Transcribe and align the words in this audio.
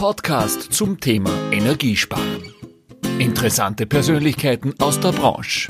Podcast 0.00 0.72
zum 0.72 0.98
Thema 0.98 1.30
Energiesparen. 1.52 2.54
Interessante 3.18 3.84
Persönlichkeiten 3.84 4.72
aus 4.78 4.98
der 4.98 5.12
Branche. 5.12 5.68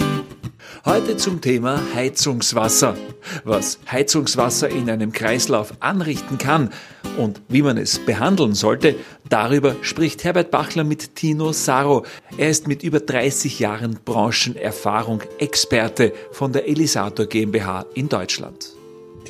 Heute 0.84 1.16
zum 1.16 1.40
Thema 1.40 1.82
Heizungswasser. 1.96 2.96
Was 3.42 3.80
Heizungswasser 3.90 4.68
in 4.68 4.88
einem 4.88 5.10
Kreislauf 5.10 5.74
anrichten 5.80 6.38
kann 6.38 6.70
und 7.18 7.42
wie 7.48 7.62
man 7.62 7.76
es 7.76 7.98
behandeln 7.98 8.54
sollte, 8.54 8.94
darüber 9.28 9.74
spricht 9.82 10.22
Herbert 10.22 10.52
Bachler 10.52 10.84
mit 10.84 11.16
Tino 11.16 11.52
Saro. 11.52 12.06
Er 12.38 12.50
ist 12.50 12.68
mit 12.68 12.84
über 12.84 13.00
30 13.00 13.58
Jahren 13.58 13.98
Branchenerfahrung 14.04 15.22
Experte 15.40 16.12
von 16.30 16.52
der 16.52 16.68
Elisator 16.68 17.26
GmbH 17.26 17.84
in 17.94 18.08
Deutschland. 18.08 18.79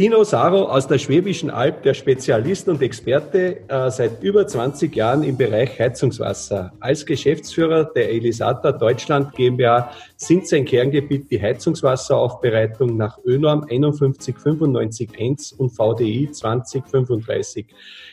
Tino 0.01 0.25
Saro 0.25 0.63
aus 0.63 0.89
der 0.89 0.97
Schwäbischen 0.97 1.51
Alb, 1.51 1.83
der 1.83 1.93
Spezialist 1.93 2.71
und 2.71 2.81
Experte 2.81 3.69
äh, 3.69 3.91
seit 3.91 4.23
über 4.23 4.47
20 4.47 4.97
Jahren 4.97 5.23
im 5.23 5.37
Bereich 5.37 5.79
Heizungswasser. 5.79 6.73
Als 6.81 7.05
Geschäftsführer 7.05 7.85
der 7.85 8.09
Elisator 8.09 8.73
Deutschland 8.73 9.35
GmbH 9.35 9.93
sind 10.17 10.49
sein 10.49 10.65
Kerngebiet 10.65 11.31
die 11.31 11.43
Heizungswasseraufbereitung 11.43 12.97
nach 12.97 13.19
ÖNORM 13.27 13.67
51951 13.69 15.61
und 15.61 15.69
VDI 15.69 16.31
2035. 16.33 17.67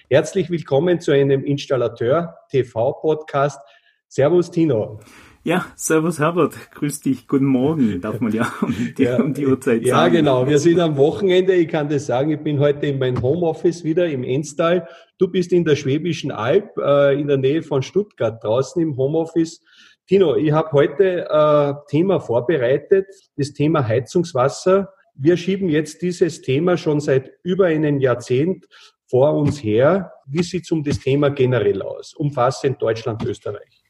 Herzlich 0.09 0.49
willkommen 0.49 0.99
zu 0.99 1.13
einem 1.13 1.45
Installateur 1.45 2.35
TV 2.51 2.91
Podcast. 2.99 3.61
Servus 4.09 4.51
Tino. 4.51 4.99
Ja, 5.47 5.65
Servus 5.77 6.19
Herbert, 6.19 6.55
grüß 6.71 6.99
dich, 6.99 7.25
guten 7.25 7.45
Morgen, 7.45 8.01
darf 8.01 8.19
man 8.19 8.33
ja 8.33 8.51
um 8.61 8.75
die, 8.97 9.01
ja, 9.01 9.15
um 9.15 9.33
die 9.33 9.47
Uhrzeit 9.47 9.81
ja, 9.81 9.95
sagen. 9.95 10.15
Ja, 10.15 10.19
genau, 10.19 10.45
wir 10.45 10.59
sind 10.59 10.77
am 10.77 10.97
Wochenende, 10.97 11.53
ich 11.53 11.69
kann 11.69 11.87
das 11.87 12.05
sagen, 12.05 12.31
ich 12.31 12.41
bin 12.41 12.59
heute 12.59 12.87
in 12.87 12.99
meinem 12.99 13.21
Homeoffice 13.21 13.85
wieder 13.85 14.09
im 14.09 14.25
Enstal. 14.25 14.89
Du 15.17 15.29
bist 15.29 15.53
in 15.53 15.63
der 15.63 15.77
Schwäbischen 15.77 16.31
Alb, 16.31 16.77
äh, 16.77 17.17
in 17.17 17.29
der 17.29 17.37
Nähe 17.37 17.63
von 17.63 17.81
Stuttgart, 17.81 18.43
draußen 18.43 18.81
im 18.81 18.97
Homeoffice. 18.97 19.61
Tino, 20.05 20.35
ich 20.35 20.51
habe 20.51 20.69
heute 20.73 21.29
äh, 21.29 21.73
Thema 21.87 22.19
vorbereitet, 22.19 23.07
das 23.37 23.53
Thema 23.53 23.87
Heizungswasser. 23.87 24.89
Wir 25.15 25.37
schieben 25.37 25.69
jetzt 25.69 26.01
dieses 26.01 26.41
Thema 26.41 26.75
schon 26.75 26.99
seit 26.99 27.31
über 27.43 27.67
einem 27.67 28.01
Jahrzehnt 28.01 28.67
vor 29.05 29.33
uns 29.35 29.63
her. 29.63 30.11
Wie 30.25 30.43
sieht 30.43 30.65
es 30.65 30.71
um 30.71 30.83
das 30.83 30.99
Thema 30.99 31.29
generell 31.29 31.81
aus, 31.83 32.13
umfassend 32.15 32.81
Deutschland, 32.81 33.23
Österreich? 33.23 33.86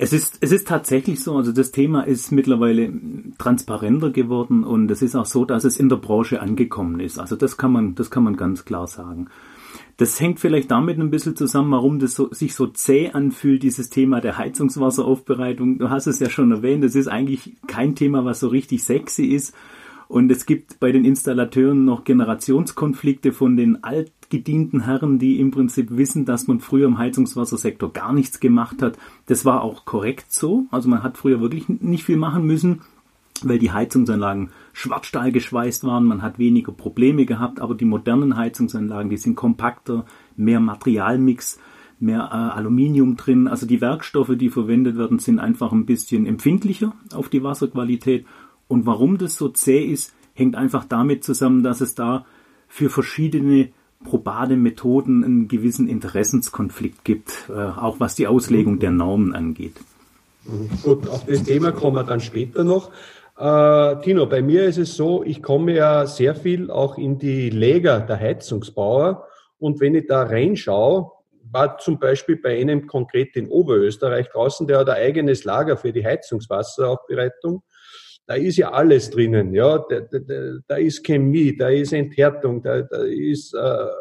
Es 0.00 0.12
ist, 0.12 0.38
es 0.40 0.52
ist 0.52 0.68
tatsächlich 0.68 1.20
so, 1.20 1.36
also 1.36 1.50
das 1.50 1.72
Thema 1.72 2.02
ist 2.02 2.30
mittlerweile 2.30 2.92
transparenter 3.36 4.10
geworden 4.10 4.62
und 4.62 4.88
es 4.92 5.02
ist 5.02 5.16
auch 5.16 5.26
so, 5.26 5.44
dass 5.44 5.64
es 5.64 5.76
in 5.76 5.88
der 5.88 5.96
Branche 5.96 6.40
angekommen 6.40 7.00
ist. 7.00 7.18
Also 7.18 7.34
das 7.34 7.56
kann 7.56 7.72
man, 7.72 7.96
das 7.96 8.08
kann 8.08 8.22
man 8.22 8.36
ganz 8.36 8.64
klar 8.64 8.86
sagen. 8.86 9.26
Das 9.96 10.20
hängt 10.20 10.38
vielleicht 10.38 10.70
damit 10.70 11.00
ein 11.00 11.10
bisschen 11.10 11.34
zusammen, 11.34 11.72
warum 11.72 11.98
das 11.98 12.14
so, 12.14 12.32
sich 12.32 12.54
so 12.54 12.68
zäh 12.68 13.10
anfühlt, 13.10 13.64
dieses 13.64 13.90
Thema 13.90 14.20
der 14.20 14.38
Heizungswasseraufbereitung. 14.38 15.78
Du 15.78 15.90
hast 15.90 16.06
es 16.06 16.20
ja 16.20 16.30
schon 16.30 16.52
erwähnt, 16.52 16.84
es 16.84 16.94
ist 16.94 17.08
eigentlich 17.08 17.56
kein 17.66 17.96
Thema, 17.96 18.24
was 18.24 18.38
so 18.38 18.46
richtig 18.46 18.84
sexy 18.84 19.24
ist. 19.24 19.52
Und 20.08 20.32
es 20.32 20.46
gibt 20.46 20.80
bei 20.80 20.90
den 20.90 21.04
Installateuren 21.04 21.84
noch 21.84 22.04
Generationskonflikte 22.04 23.32
von 23.32 23.56
den 23.56 23.84
alt 23.84 24.10
gedienten 24.30 24.80
Herren, 24.80 25.18
die 25.18 25.38
im 25.38 25.50
Prinzip 25.50 25.96
wissen, 25.96 26.24
dass 26.24 26.46
man 26.46 26.60
früher 26.60 26.86
im 26.86 26.98
Heizungswassersektor 26.98 27.92
gar 27.92 28.12
nichts 28.14 28.40
gemacht 28.40 28.82
hat. 28.82 28.98
Das 29.26 29.44
war 29.44 29.62
auch 29.62 29.84
korrekt 29.84 30.32
so. 30.32 30.64
Also 30.70 30.88
man 30.88 31.02
hat 31.02 31.18
früher 31.18 31.40
wirklich 31.40 31.68
nicht 31.68 32.04
viel 32.04 32.16
machen 32.16 32.46
müssen, 32.46 32.80
weil 33.42 33.58
die 33.58 33.70
Heizungsanlagen 33.70 34.50
Schwarzstahl 34.72 35.30
geschweißt 35.30 35.84
waren. 35.84 36.04
Man 36.04 36.22
hat 36.22 36.38
weniger 36.38 36.72
Probleme 36.72 37.26
gehabt, 37.26 37.60
aber 37.60 37.74
die 37.74 37.84
modernen 37.84 38.36
Heizungsanlagen, 38.36 39.10
die 39.10 39.18
sind 39.18 39.36
kompakter, 39.36 40.06
mehr 40.36 40.60
Materialmix, 40.60 41.58
mehr 42.00 42.28
äh, 42.32 42.56
Aluminium 42.56 43.16
drin. 43.16 43.46
Also 43.46 43.66
die 43.66 43.80
Werkstoffe, 43.80 44.36
die 44.36 44.50
verwendet 44.50 44.96
werden, 44.96 45.18
sind 45.18 45.38
einfach 45.38 45.72
ein 45.72 45.86
bisschen 45.86 46.26
empfindlicher 46.26 46.92
auf 47.14 47.28
die 47.28 47.42
Wasserqualität. 47.42 48.24
Und 48.68 48.86
warum 48.86 49.18
das 49.18 49.36
so 49.36 49.48
zäh 49.48 49.82
ist, 49.82 50.14
hängt 50.34 50.54
einfach 50.54 50.84
damit 50.84 51.24
zusammen, 51.24 51.62
dass 51.62 51.80
es 51.80 51.94
da 51.94 52.26
für 52.68 52.90
verschiedene 52.90 53.70
probate 54.04 54.56
Methoden 54.56 55.24
einen 55.24 55.48
gewissen 55.48 55.88
Interessenskonflikt 55.88 57.04
gibt, 57.04 57.48
äh, 57.48 57.52
auch 57.52 57.98
was 57.98 58.14
die 58.14 58.26
Auslegung 58.28 58.78
der 58.78 58.90
Normen 58.90 59.34
angeht. 59.34 59.74
Gut, 60.82 61.08
auf 61.08 61.26
das 61.26 61.42
Thema 61.42 61.72
kommen 61.72 61.96
wir 61.96 62.04
dann 62.04 62.20
später 62.20 62.62
noch. 62.62 62.90
Äh, 63.36 64.00
Tino, 64.02 64.26
bei 64.26 64.42
mir 64.42 64.64
ist 64.64 64.78
es 64.78 64.94
so, 64.94 65.22
ich 65.24 65.42
komme 65.42 65.74
ja 65.74 66.06
sehr 66.06 66.34
viel 66.34 66.70
auch 66.70 66.96
in 66.96 67.18
die 67.18 67.50
Läger 67.50 68.00
der 68.00 68.18
Heizungsbauer 68.18 69.26
und 69.58 69.80
wenn 69.80 69.94
ich 69.94 70.06
da 70.06 70.22
reinschaue, 70.22 71.10
war 71.50 71.78
zum 71.78 71.98
Beispiel 71.98 72.36
bei 72.36 72.60
einem 72.60 72.86
konkret 72.86 73.36
in 73.36 73.48
Oberösterreich 73.48 74.28
draußen, 74.28 74.66
der 74.66 74.78
hat 74.78 74.88
ein 74.90 74.96
eigenes 74.96 75.44
Lager 75.44 75.76
für 75.76 75.92
die 75.92 76.04
Heizungswasseraufbereitung 76.04 77.62
da 78.28 78.34
ist 78.34 78.58
ja 78.58 78.72
alles 78.72 79.08
drinnen, 79.08 79.54
ja, 79.54 79.78
da, 79.88 80.00
da, 80.00 80.18
da 80.66 80.76
ist 80.76 81.02
Chemie, 81.02 81.56
da 81.56 81.70
ist 81.70 81.94
Enthärtung, 81.94 82.62
da, 82.62 82.82
da 82.82 82.98
ist, 83.04 83.54
äh, 83.54 83.58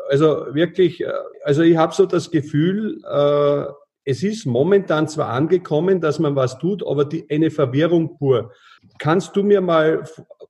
also 0.10 0.48
wirklich, 0.54 1.00
äh, 1.00 1.14
also 1.44 1.62
ich 1.62 1.78
habe 1.78 1.96
so 1.96 2.06
das 2.06 2.30
Gefühl, 2.30 3.02
äh, 3.10 3.72
es 4.04 4.24
ist 4.24 4.46
momentan 4.46 5.08
zwar 5.08 5.30
angekommen, 5.30 6.02
dass 6.02 6.20
man 6.20 6.36
was 6.36 6.60
tut, 6.60 6.86
aber 6.86 7.06
die, 7.06 7.26
eine 7.30 7.50
Verwirrung 7.52 8.18
pur. 8.18 8.52
Kannst 9.00 9.34
du 9.38 9.44
mir 9.44 9.62
mal 9.62 10.04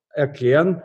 erklären, 0.09 0.81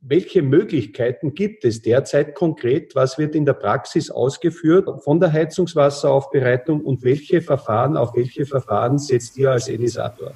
welche 0.00 0.42
Möglichkeiten 0.42 1.34
gibt 1.34 1.64
es 1.64 1.80
derzeit 1.80 2.34
konkret? 2.34 2.94
Was 2.94 3.18
wird 3.18 3.36
in 3.36 3.46
der 3.46 3.54
Praxis 3.54 4.10
ausgeführt 4.10 4.86
von 5.02 5.18
der 5.18 5.32
Heizungswasseraufbereitung 5.32 6.82
und 6.82 7.02
welche 7.04 7.40
Verfahren, 7.40 7.96
auf 7.96 8.14
welche 8.14 8.44
Verfahren 8.44 8.98
setzt 8.98 9.38
ihr 9.38 9.50
als 9.50 9.68
Elisator? 9.68 10.32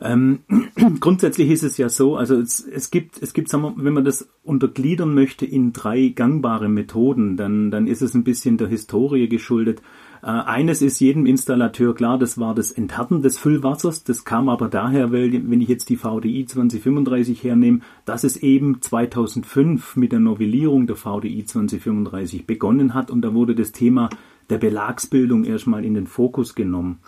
Ähm, 0.00 0.40
grundsätzlich 1.00 1.50
ist 1.50 1.64
es 1.64 1.76
ja 1.76 1.88
so, 1.88 2.16
also 2.16 2.36
es, 2.36 2.60
es 2.60 2.90
gibt, 2.90 3.20
es 3.20 3.32
gibt, 3.32 3.48
sagen 3.48 3.62
wir, 3.64 3.74
wenn 3.84 3.94
man 3.94 4.04
das 4.04 4.28
untergliedern 4.44 5.12
möchte 5.12 5.44
in 5.44 5.72
drei 5.72 6.08
gangbare 6.08 6.68
Methoden, 6.68 7.36
dann, 7.36 7.70
dann 7.70 7.86
ist 7.86 8.02
es 8.02 8.14
ein 8.14 8.22
bisschen 8.22 8.58
der 8.58 8.68
Historie 8.68 9.28
geschuldet. 9.28 9.82
Äh, 10.22 10.26
eines 10.26 10.82
ist 10.82 11.00
jedem 11.00 11.26
Installateur 11.26 11.94
klar, 11.94 12.16
das 12.16 12.38
war 12.38 12.54
das 12.54 12.70
Enthärten 12.70 13.22
des 13.22 13.38
Füllwassers. 13.38 14.04
Das 14.04 14.24
kam 14.24 14.48
aber 14.48 14.68
daher, 14.68 15.12
weil, 15.12 15.32
wenn 15.32 15.60
ich 15.60 15.68
jetzt 15.68 15.88
die 15.88 15.96
VDI 15.96 16.46
2035 16.46 17.42
hernehme, 17.42 17.80
dass 18.04 18.22
es 18.22 18.36
eben 18.36 18.80
2005 18.80 19.96
mit 19.96 20.12
der 20.12 20.20
Novellierung 20.20 20.86
der 20.86 20.96
VDI 20.96 21.44
2035 21.44 22.46
begonnen 22.46 22.94
hat 22.94 23.10
und 23.10 23.22
da 23.22 23.34
wurde 23.34 23.56
das 23.56 23.72
Thema 23.72 24.10
der 24.48 24.58
Belagsbildung 24.58 25.44
erstmal 25.44 25.84
in 25.84 25.94
den 25.94 26.06
Fokus 26.06 26.54
genommen. 26.54 27.00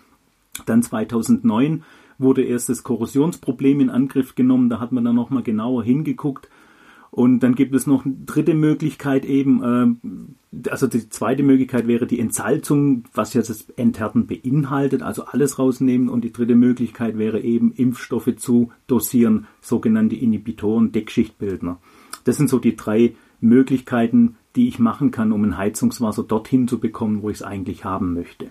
Dann 0.66 0.82
2009 0.82 1.84
wurde 2.20 2.42
erst 2.42 2.68
das 2.68 2.82
Korrosionsproblem 2.82 3.80
in 3.80 3.90
Angriff 3.90 4.34
genommen. 4.34 4.68
Da 4.68 4.80
hat 4.80 4.92
man 4.92 5.04
dann 5.04 5.16
nochmal 5.16 5.42
genauer 5.42 5.82
hingeguckt. 5.82 6.48
Und 7.10 7.40
dann 7.40 7.56
gibt 7.56 7.74
es 7.74 7.88
noch 7.88 8.04
eine 8.04 8.14
dritte 8.24 8.54
Möglichkeit 8.54 9.24
eben, 9.24 9.98
äh, 10.54 10.70
also 10.70 10.86
die 10.86 11.08
zweite 11.08 11.42
Möglichkeit 11.42 11.88
wäre 11.88 12.06
die 12.06 12.20
Entsalzung, 12.20 13.04
was 13.14 13.34
jetzt 13.34 13.50
das 13.50 13.68
Enthärten 13.70 14.26
beinhaltet, 14.26 15.02
also 15.02 15.24
alles 15.24 15.58
rausnehmen. 15.58 16.08
Und 16.08 16.22
die 16.22 16.32
dritte 16.32 16.54
Möglichkeit 16.54 17.18
wäre 17.18 17.40
eben 17.40 17.72
Impfstoffe 17.72 18.36
zu 18.36 18.70
dosieren, 18.86 19.46
sogenannte 19.60 20.14
Inhibitoren, 20.14 20.92
Deckschichtbildner. 20.92 21.78
Das 22.24 22.36
sind 22.36 22.48
so 22.48 22.58
die 22.60 22.76
drei 22.76 23.14
Möglichkeiten, 23.40 24.36
die 24.54 24.68
ich 24.68 24.78
machen 24.78 25.10
kann, 25.10 25.32
um 25.32 25.44
ein 25.44 25.56
Heizungswasser 25.56 26.22
dorthin 26.22 26.68
zu 26.68 26.78
bekommen, 26.78 27.22
wo 27.22 27.30
ich 27.30 27.38
es 27.38 27.42
eigentlich 27.42 27.84
haben 27.84 28.14
möchte. 28.14 28.48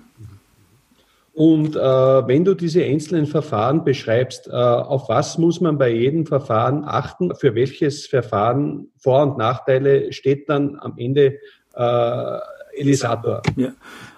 Und 1.34 1.76
äh, 1.76 1.80
wenn 1.80 2.44
du 2.44 2.54
diese 2.54 2.84
einzelnen 2.84 3.26
Verfahren 3.26 3.84
beschreibst, 3.84 4.48
äh, 4.48 4.52
auf 4.52 5.10
was 5.10 5.38
muss 5.38 5.62
man 5.62 5.78
bei 5.78 5.92
jedem 5.92 6.26
Verfahren 6.26 6.84
achten? 6.84 7.34
Für 7.36 7.56
welches 7.56 8.08
Verfahren 8.08 8.88
Vor- 8.98 9.24
und 9.24 9.38
Nachteile 9.38 10.12
steht 10.12 10.50
dann 10.50 10.78
am 10.80 10.94
Ende 10.98 11.38
äh, 11.76 12.38
Elisator? 12.76 13.42
Ja. 13.56 13.74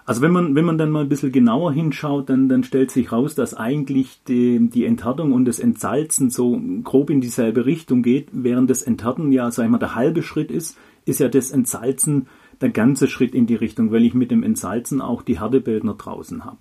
Also 0.05 0.21
wenn 0.21 0.31
man, 0.31 0.55
wenn 0.55 0.65
man 0.65 0.77
dann 0.77 0.89
mal 0.89 1.03
ein 1.03 1.09
bisschen 1.09 1.31
genauer 1.31 1.73
hinschaut, 1.73 2.29
dann, 2.29 2.49
dann 2.49 2.63
stellt 2.63 2.91
sich 2.91 3.11
raus, 3.11 3.35
dass 3.35 3.53
eigentlich 3.53 4.23
die, 4.27 4.69
die 4.69 4.85
Enthärtung 4.85 5.31
und 5.31 5.45
das 5.45 5.59
Entsalzen 5.59 6.29
so 6.29 6.59
grob 6.83 7.09
in 7.09 7.21
dieselbe 7.21 7.65
Richtung 7.65 8.01
geht, 8.03 8.29
während 8.31 8.69
das 8.69 8.81
Enthärten 8.81 9.31
ja, 9.31 9.51
sag 9.51 9.65
ich 9.65 9.69
mal, 9.69 9.77
der 9.77 9.95
halbe 9.95 10.23
Schritt 10.23 10.51
ist, 10.51 10.77
ist 11.05 11.19
ja 11.19 11.27
das 11.27 11.51
Entsalzen 11.51 12.27
der 12.61 12.69
ganze 12.69 13.07
Schritt 13.07 13.33
in 13.33 13.45
die 13.45 13.55
Richtung, 13.55 13.91
weil 13.91 14.03
ich 14.03 14.13
mit 14.13 14.31
dem 14.31 14.43
Entsalzen 14.43 15.01
auch 15.01 15.21
die 15.21 15.39
Härtebildner 15.39 15.93
draußen 15.93 16.45
habe. 16.45 16.57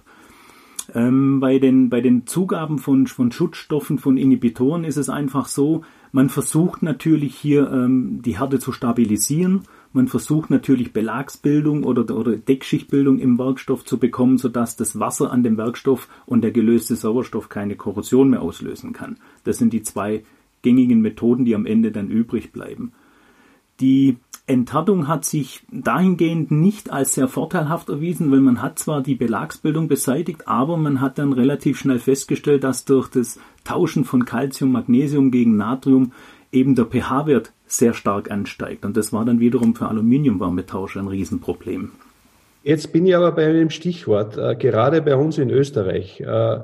Ähm, 0.94 1.40
bei, 1.40 1.58
den, 1.58 1.90
bei 1.90 2.00
den 2.00 2.26
Zugaben 2.26 2.78
von, 2.78 3.06
von 3.06 3.32
Schutzstoffen, 3.32 3.98
von 3.98 4.16
Inhibitoren 4.16 4.84
ist 4.84 4.96
es 4.96 5.08
einfach 5.08 5.46
so, 5.46 5.82
man 6.12 6.28
versucht 6.28 6.82
natürlich 6.82 7.36
hier 7.36 7.70
ähm, 7.70 8.20
die 8.22 8.38
Härte 8.38 8.58
zu 8.58 8.72
stabilisieren. 8.72 9.62
Man 9.92 10.08
versucht 10.08 10.50
natürlich 10.50 10.92
Belagsbildung 10.92 11.84
oder, 11.84 12.16
oder 12.16 12.36
Deckschichtbildung 12.36 13.18
im 13.18 13.38
Werkstoff 13.38 13.84
zu 13.84 13.98
bekommen, 13.98 14.38
sodass 14.38 14.76
das 14.76 14.98
Wasser 14.98 15.32
an 15.32 15.42
dem 15.42 15.56
Werkstoff 15.56 16.08
und 16.26 16.42
der 16.42 16.52
gelöste 16.52 16.96
Sauerstoff 16.96 17.48
keine 17.48 17.76
Korrosion 17.76 18.30
mehr 18.30 18.42
auslösen 18.42 18.92
kann. 18.92 19.18
Das 19.44 19.58
sind 19.58 19.72
die 19.72 19.82
zwei 19.82 20.24
gängigen 20.62 21.00
Methoden, 21.00 21.44
die 21.44 21.54
am 21.54 21.66
Ende 21.66 21.92
dann 21.92 22.08
übrig 22.08 22.52
bleiben. 22.52 22.92
Die 23.80 24.16
Enthärtung 24.50 25.08
hat 25.08 25.24
sich 25.24 25.62
dahingehend 25.72 26.50
nicht 26.50 26.92
als 26.92 27.14
sehr 27.14 27.28
vorteilhaft 27.28 27.88
erwiesen, 27.88 28.30
weil 28.30 28.40
man 28.40 28.60
hat 28.60 28.78
zwar 28.78 29.02
die 29.02 29.14
Belagsbildung 29.14 29.88
beseitigt, 29.88 30.46
aber 30.46 30.76
man 30.76 31.00
hat 31.00 31.18
dann 31.18 31.32
relativ 31.32 31.78
schnell 31.78 31.98
festgestellt, 31.98 32.64
dass 32.64 32.84
durch 32.84 33.08
das 33.08 33.38
Tauschen 33.64 34.04
von 34.04 34.24
Calcium, 34.24 34.72
Magnesium 34.72 35.30
gegen 35.30 35.56
Natrium 35.56 36.12
eben 36.52 36.74
der 36.74 36.86
pH-Wert 36.86 37.52
sehr 37.66 37.94
stark 37.94 38.30
ansteigt. 38.30 38.84
Und 38.84 38.96
das 38.96 39.12
war 39.12 39.24
dann 39.24 39.40
wiederum 39.40 39.74
für 39.74 39.88
Aluminiumwärmetauscher 39.88 41.00
ein 41.00 41.08
Riesenproblem. 41.08 41.92
Jetzt 42.62 42.92
bin 42.92 43.06
ich 43.06 43.16
aber 43.16 43.32
bei 43.32 43.46
einem 43.46 43.70
Stichwort, 43.70 44.36
äh, 44.36 44.54
gerade 44.54 45.00
bei 45.00 45.16
uns 45.16 45.38
in 45.38 45.50
Österreich. 45.50 46.20
Äh, 46.20 46.60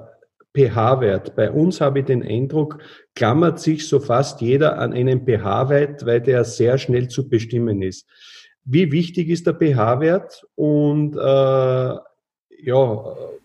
pH-Wert. 0.57 1.37
Bei 1.37 1.51
uns 1.51 1.81
habe 1.81 2.01
ich 2.01 2.07
den 2.07 2.23
Eindruck, 2.23 2.79
klammert 3.15 3.61
sich 3.61 3.87
so 3.87 4.01
fast 4.01 4.41
jeder 4.41 4.79
an 4.79 4.93
einen 4.93 5.27
pH-Wert, 5.27 6.07
weil 6.07 6.21
der 6.21 6.45
sehr 6.45 6.79
schnell 6.79 7.09
zu 7.09 7.29
bestimmen 7.29 7.83
ist. 7.83 8.07
Wie 8.65 8.91
wichtig 8.91 9.29
ist 9.29 9.47
der 9.47 9.55
pH-Wert 9.55 10.45
und 10.55 11.17
äh, 11.17 11.97
ja, 12.63 13.05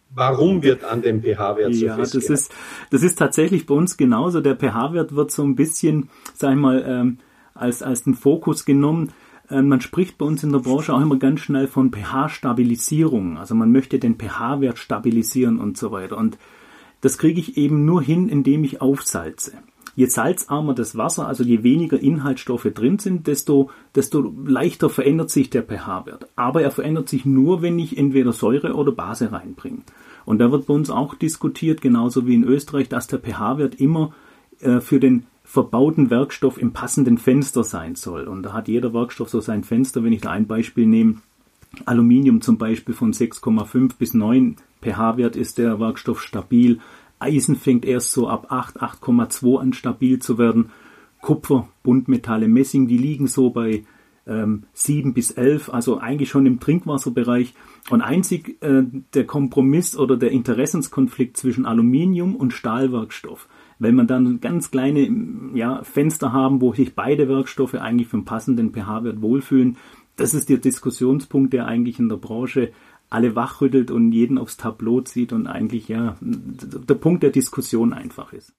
warum 0.10 0.64
wird 0.64 0.84
an 0.84 1.02
dem 1.02 1.22
pH-Wert 1.22 1.76
so 1.76 1.86
Ja, 1.86 1.98
das 1.98 2.16
ist, 2.16 2.52
das 2.90 3.04
ist 3.04 3.20
tatsächlich 3.20 3.66
bei 3.66 3.76
uns 3.76 3.98
genauso. 3.98 4.42
Der 4.42 4.56
pH-Wert 4.56 5.16
wird 5.16 5.32
so 5.32 5.44
ein 5.44 5.56
bisschen, 5.56 6.10
sag 6.34 6.52
ich 6.52 6.58
mal, 6.58 6.84
ähm, 6.88 7.18
als, 7.54 7.84
als 7.84 8.04
den 8.04 8.16
Fokus 8.16 8.66
genommen. 8.66 9.12
Ähm, 9.50 9.68
man 9.68 9.82
spricht 9.82 10.18
bei 10.18 10.26
uns 10.26 10.44
in 10.44 10.52
der 10.52 10.60
Branche 10.60 10.94
auch 10.94 11.02
immer 11.02 11.20
ganz 11.20 11.42
schnell 11.42 11.68
von 11.68 11.92
pH-Stabilisierung. 11.92 13.38
Also 13.38 13.54
man 13.54 13.72
möchte 13.72 14.00
den 14.00 14.18
pH-Wert 14.18 14.80
stabilisieren 14.80 15.60
und 15.60 15.78
so 15.78 15.92
weiter. 15.92 16.18
Und 16.18 16.38
das 17.02 17.18
kriege 17.18 17.40
ich 17.40 17.58
eben 17.58 17.86
nur 17.86 18.02
hin, 18.02 18.30
indem 18.30 18.64
ich 18.64 18.82
aufsalze. 18.82 19.54
Je 19.96 20.06
salzarmer 20.06 20.74
das 20.74 20.96
Wasser, 20.96 21.28
also 21.28 21.44
je 21.44 21.64
weniger 21.64 22.00
Inhaltsstoffe 22.00 22.70
drin 22.74 22.98
sind, 22.98 23.28
desto, 23.28 23.70
desto 23.94 24.34
leichter 24.46 24.90
verändert 24.90 25.30
sich 25.30 25.50
der 25.50 25.64
pH-Wert. 25.64 26.28
Aber 26.36 26.62
er 26.62 26.72
verändert 26.72 27.10
sich 27.10 27.26
nur, 27.26 27.62
wenn 27.62 27.78
ich 27.78 27.98
entweder 27.98 28.32
Säure 28.32 28.74
oder 28.76 28.94
Base 28.94 29.32
reinbringe. 29.32 29.80
Und 30.26 30.40
da 30.40 30.52
wird 30.52 30.68
bei 30.68 30.74
uns 30.74 30.90
auch 30.90 31.16
diskutiert, 31.16 31.82
genauso 31.82 32.26
wie 32.26 32.36
in 32.36 32.46
Österreich, 32.46 32.88
dass 32.88 33.08
der 33.08 33.20
pH-Wert 33.20 33.76
immer 33.76 34.14
äh, 34.62 34.80
für 34.80 35.00
den 35.00 35.26
verbauten 35.44 36.10
Werkstoff 36.10 36.58
im 36.58 36.72
passenden 36.72 37.18
Fenster 37.18 37.66
sein 37.66 37.96
soll. 37.96 38.28
Und 38.28 38.44
da 38.44 38.54
hat 38.54 38.70
jeder 38.70 38.94
Werkstoff 38.94 39.30
so 39.30 39.42
sein 39.42 39.66
Fenster. 39.66 40.04
Wenn 40.04 40.14
ich 40.14 40.22
da 40.22 40.30
ein 40.30 40.48
Beispiel 40.48 40.86
nehme, 40.86 41.16
Aluminium 41.86 42.42
zum 42.42 42.58
Beispiel 42.58 42.94
von 42.94 43.14
6,5 43.14 43.98
bis 43.98 44.14
9 44.14 44.58
pH-Wert 44.82 45.36
ist 45.36 45.58
der 45.58 45.80
Werkstoff 45.80 46.22
stabil. 46.22 46.80
Eisen 47.20 47.56
fängt 47.56 47.86
erst 47.86 48.12
so 48.12 48.28
ab 48.28 48.48
8, 48.50 48.82
8,2 48.82 49.60
an 49.60 49.74
stabil 49.74 50.20
zu 50.20 50.38
werden. 50.38 50.72
Kupfer, 51.22 51.70
Buntmetalle, 51.84 52.48
Messing, 52.48 52.88
die 52.88 52.98
liegen 52.98 53.28
so 53.28 53.52
bei 53.52 53.84
ähm, 54.28 54.64
7 54.74 55.14
bis 55.14 55.32
11, 55.32 55.70
also 55.70 56.00
eigentlich 56.00 56.30
schon 56.30 56.46
im 56.46 56.60
Trinkwasserbereich. 56.60 57.54
Und 57.90 58.02
einzig 58.02 58.62
äh, 58.62 58.84
der 59.14 59.26
Kompromiss 59.26 59.98
oder 59.98 60.18
der 60.18 60.32
Interessenskonflikt 60.32 61.38
zwischen 61.38 61.66
Aluminium 61.66 62.36
und 62.36 62.54
Stahlwerkstoff, 62.54 63.48
wenn 63.80 63.96
man 63.96 64.08
dann 64.08 64.40
ganz 64.40 64.72
kleine 64.72 65.10
ja, 65.54 65.84
Fenster 65.84 66.34
haben, 66.34 66.62
wo 66.62 66.74
sich 66.74 66.96
beide 66.96 67.30
Werkstoffe 67.30 67.76
eigentlich 67.76 68.08
vom 68.08 68.26
passenden 68.26 68.72
pH-Wert 68.74 69.22
wohlfühlen, 69.22 69.78
das 70.22 70.34
ist 70.34 70.50
der 70.50 70.58
Diskussionspunkt, 70.58 71.52
der 71.54 71.66
eigentlich 71.66 72.00
in 72.00 72.10
der 72.10 72.18
Branche 72.18 72.72
alle 73.10 73.36
wachrüttelt 73.36 73.92
und 73.92 74.12
jeden 74.12 74.38
aufs 74.38 74.56
Tableau 74.56 75.02
zieht 75.02 75.34
und 75.34 75.48
eigentlich 75.48 75.88
ja 75.90 76.16
der 76.22 76.96
Punkt 76.96 77.24
der 77.24 77.32
Diskussion 77.32 77.92
einfach 77.92 78.32
ist. 78.32 78.54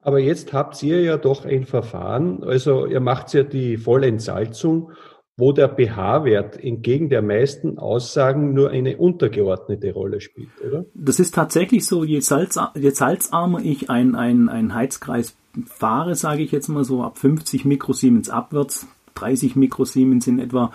Aber 0.00 0.18
jetzt 0.18 0.52
habt 0.52 0.82
ihr 0.82 1.00
ja 1.00 1.16
doch 1.16 1.44
ein 1.44 1.64
Verfahren, 1.64 2.42
also 2.44 2.86
ihr 2.86 3.00
macht 3.00 3.32
ja 3.32 3.42
die 3.42 3.76
Vollentsalzung, 3.76 4.92
wo 5.36 5.52
der 5.52 5.68
pH-Wert 5.68 6.62
entgegen 6.62 7.08
der 7.08 7.22
meisten 7.22 7.78
Aussagen 7.78 8.54
nur 8.54 8.70
eine 8.70 8.96
untergeordnete 8.96 9.92
Rolle 9.92 10.20
spielt, 10.20 10.50
oder? 10.66 10.84
Das 10.94 11.20
ist 11.20 11.34
tatsächlich 11.34 11.86
so, 11.86 12.02
je, 12.02 12.20
salz, 12.20 12.58
je 12.74 12.90
salzarmer 12.90 13.60
ich 13.62 13.88
ein, 13.88 14.16
ein, 14.16 14.48
ein 14.48 14.74
Heizkreis 14.74 15.36
fahre, 15.66 16.16
sage 16.16 16.42
ich 16.42 16.50
jetzt 16.50 16.68
mal 16.68 16.82
so 16.82 17.04
ab 17.04 17.18
50 17.18 17.64
Mikrosiemens 17.64 18.30
abwärts, 18.30 18.88
30 19.20 19.56
Mikrosiemens 19.56 20.26
in 20.26 20.38
etwa, 20.38 20.72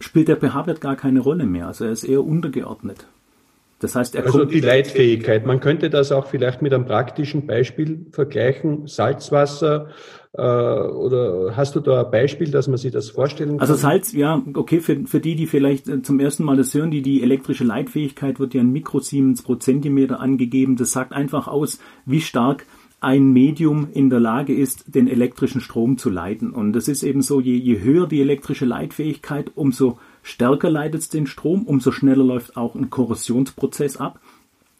spielt 0.00 0.28
der 0.28 0.36
pH-Wert 0.36 0.80
gar 0.80 0.96
keine 0.96 1.20
Rolle 1.20 1.46
mehr. 1.46 1.66
Also 1.66 1.84
er 1.84 1.92
ist 1.92 2.04
eher 2.04 2.24
untergeordnet. 2.24 3.06
Das 3.80 3.94
heißt, 3.94 4.16
er 4.16 4.26
also 4.26 4.44
die 4.44 4.60
Leitfähigkeit. 4.60 5.46
Man 5.46 5.60
könnte 5.60 5.88
das 5.88 6.10
auch 6.10 6.26
vielleicht 6.26 6.62
mit 6.62 6.74
einem 6.74 6.84
praktischen 6.84 7.46
Beispiel 7.46 8.06
vergleichen. 8.10 8.88
Salzwasser 8.88 9.90
äh, 10.32 10.42
oder 10.42 11.56
hast 11.56 11.76
du 11.76 11.80
da 11.80 12.04
ein 12.04 12.10
Beispiel, 12.10 12.50
dass 12.50 12.66
man 12.66 12.76
sich 12.76 12.90
das 12.90 13.10
vorstellen 13.10 13.50
kann? 13.50 13.60
Also 13.60 13.74
Salz, 13.74 14.12
ja, 14.12 14.42
okay, 14.54 14.80
für, 14.80 15.06
für 15.06 15.20
die, 15.20 15.36
die 15.36 15.46
vielleicht 15.46 15.88
äh, 15.88 16.02
zum 16.02 16.18
ersten 16.18 16.42
Mal 16.42 16.56
das 16.56 16.74
hören, 16.74 16.90
die 16.90 17.02
die 17.02 17.22
elektrische 17.22 17.62
Leitfähigkeit 17.62 18.40
wird 18.40 18.52
ja 18.52 18.62
in 18.62 18.72
Mikrosiemens 18.72 19.42
pro 19.42 19.54
Zentimeter 19.54 20.18
angegeben. 20.18 20.76
Das 20.76 20.90
sagt 20.90 21.12
einfach 21.12 21.46
aus, 21.46 21.78
wie 22.04 22.20
stark 22.20 22.66
ein 23.00 23.32
Medium 23.32 23.88
in 23.92 24.10
der 24.10 24.18
Lage 24.18 24.54
ist, 24.54 24.94
den 24.94 25.06
elektrischen 25.06 25.60
Strom 25.60 25.98
zu 25.98 26.10
leiten. 26.10 26.50
Und 26.50 26.72
das 26.72 26.88
ist 26.88 27.02
eben 27.04 27.22
so, 27.22 27.40
je, 27.40 27.56
je 27.56 27.80
höher 27.80 28.08
die 28.08 28.20
elektrische 28.20 28.64
Leitfähigkeit, 28.64 29.52
umso 29.54 29.98
stärker 30.22 30.68
leitet 30.68 31.02
es 31.02 31.08
den 31.08 31.26
Strom, 31.26 31.62
umso 31.62 31.92
schneller 31.92 32.24
läuft 32.24 32.56
auch 32.56 32.74
ein 32.74 32.90
Korrosionsprozess 32.90 33.98
ab. 33.98 34.20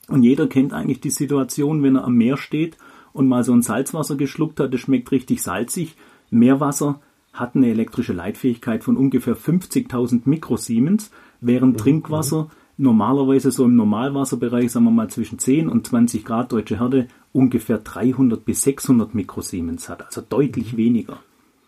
Und 0.09 0.23
jeder 0.23 0.49
kennt 0.49 0.73
eigentlich 0.73 1.01
die 1.01 1.11
Situation, 1.11 1.83
wenn 1.83 1.97
er 1.97 2.05
am 2.05 2.15
Meer 2.17 2.37
steht 2.37 2.77
und 3.13 3.29
mal 3.29 3.45
so 3.45 3.53
ein 3.53 3.63
Salzwasser 3.63 4.17
geschluckt 4.17 4.59
hat, 4.59 4.75
das 4.75 4.81
schmeckt 4.81 5.13
richtig 5.13 5.43
salzig. 5.43 5.97
Meerwasser 6.31 7.01
hat 7.33 7.55
eine 7.55 7.69
elektrische 7.69 8.15
Leitfähigkeit 8.15 8.83
von 8.83 8.97
ungefähr 8.97 9.37
50.000 9.37 10.23
Mikrosiemens, 10.25 11.13
während 11.41 11.75
mhm. 11.75 11.79
Trinkwasser 11.79 12.51
normalerweise 12.79 13.51
so 13.51 13.65
im 13.65 13.77
Normalwasserbereich, 13.77 14.73
sagen 14.73 14.87
wir 14.87 14.91
mal 14.91 15.11
zwischen 15.11 15.39
10 15.39 15.69
und 15.69 15.87
20 15.87 16.25
Grad 16.25 16.53
deutsche 16.53 16.81
Herde, 16.81 17.09
ungefähr 17.33 17.79
300 17.79 18.45
bis 18.45 18.63
600 18.63 19.15
Mikrosiemens 19.15 19.89
hat, 19.89 20.07
also 20.07 20.23
deutlich 20.27 20.77
weniger. 20.77 21.19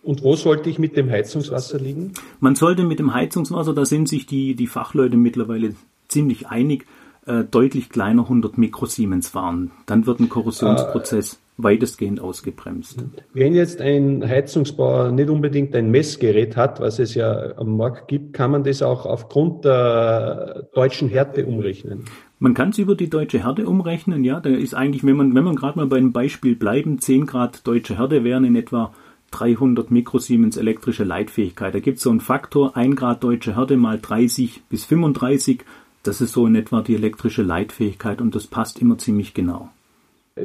Und 0.03 0.23
wo 0.23 0.35
sollte 0.35 0.71
ich 0.71 0.79
mit 0.79 0.97
dem 0.97 1.11
Heizungswasser 1.11 1.79
liegen? 1.79 2.13
Man 2.39 2.55
sollte 2.55 2.85
mit 2.85 2.99
dem 2.99 3.13
Heizungswasser, 3.13 3.75
da 3.75 3.85
sind 3.85 4.09
sich 4.09 4.25
die, 4.25 4.55
die 4.55 4.67
Fachleute 4.67 5.19
mittlerweile 5.19 5.75
ziemlich 6.09 6.49
einig, 6.49 6.87
äh, 7.27 7.45
deutlich 7.45 7.91
kleiner 7.91 8.23
100 8.23 8.57
Mikrosiemens 8.57 9.29
fahren. 9.29 9.73
Dann 9.85 10.07
wird 10.07 10.21
ein 10.21 10.31
Korrosionsprozess 10.31 11.35
äh, 11.35 11.37
weitestgehend 11.63 12.21
ausgebremst. 12.21 13.05
Wenn 13.33 13.55
jetzt 13.55 13.81
ein 13.81 14.27
Heizungsbauer 14.27 15.13
nicht 15.13 15.31
unbedingt 15.31 15.75
ein 15.75 15.91
Messgerät 15.91 16.57
hat, 16.57 16.81
was 16.81 16.99
es 16.99 17.15
ja 17.15 17.57
am 17.57 17.77
Markt 17.77 18.09
gibt, 18.09 18.33
kann 18.33 18.51
man 18.51 18.65
das 18.65 18.83
auch 18.83 19.07
aufgrund 19.07 19.65
der 19.65 20.69
deutschen 20.75 21.09
Härte 21.09 21.47
umrechnen? 21.47 22.05
Man 22.39 22.55
kann 22.55 22.71
es 22.71 22.79
über 22.79 22.95
die 22.95 23.11
deutsche 23.11 23.45
Härte 23.45 23.67
umrechnen, 23.67 24.25
ja. 24.25 24.41
Da 24.41 24.49
ist 24.49 24.75
eigentlich, 24.75 25.05
wenn 25.05 25.17
man, 25.17 25.35
wenn 25.35 25.45
man 25.45 25.57
gerade 25.57 25.79
mal 25.79 25.87
beim 25.87 26.13
Beispiel 26.13 26.57
bleiben, 26.57 26.99
10 26.99 27.27
Grad 27.27 27.67
deutsche 27.67 27.99
Härte 27.99 28.25
wären 28.25 28.45
in 28.45 28.57
etwa 28.57 28.95
300 29.33 29.91
Mikrosiemens 29.91 30.57
elektrische 30.57 31.05
Leitfähigkeit. 31.05 31.75
Da 31.75 31.81
gibt 31.81 31.99
es 31.99 32.03
so 32.03 32.11
einen 32.11 32.21
Faktor, 32.21 32.77
1 32.77 32.97
Grad 32.97 33.23
deutsche 33.23 33.57
Härte 33.57 33.77
mal 33.77 33.99
30 34.01 34.63
bis 34.69 34.85
35. 34.87 35.61
Das 36.03 36.21
ist 36.21 36.33
so 36.33 36.47
in 36.47 36.55
etwa 36.55 36.81
die 36.81 36.95
elektrische 36.95 37.43
Leitfähigkeit 37.43 38.21
und 38.21 38.35
das 38.35 38.47
passt 38.47 38.81
immer 38.81 38.97
ziemlich 38.97 39.35
genau. 39.35 39.69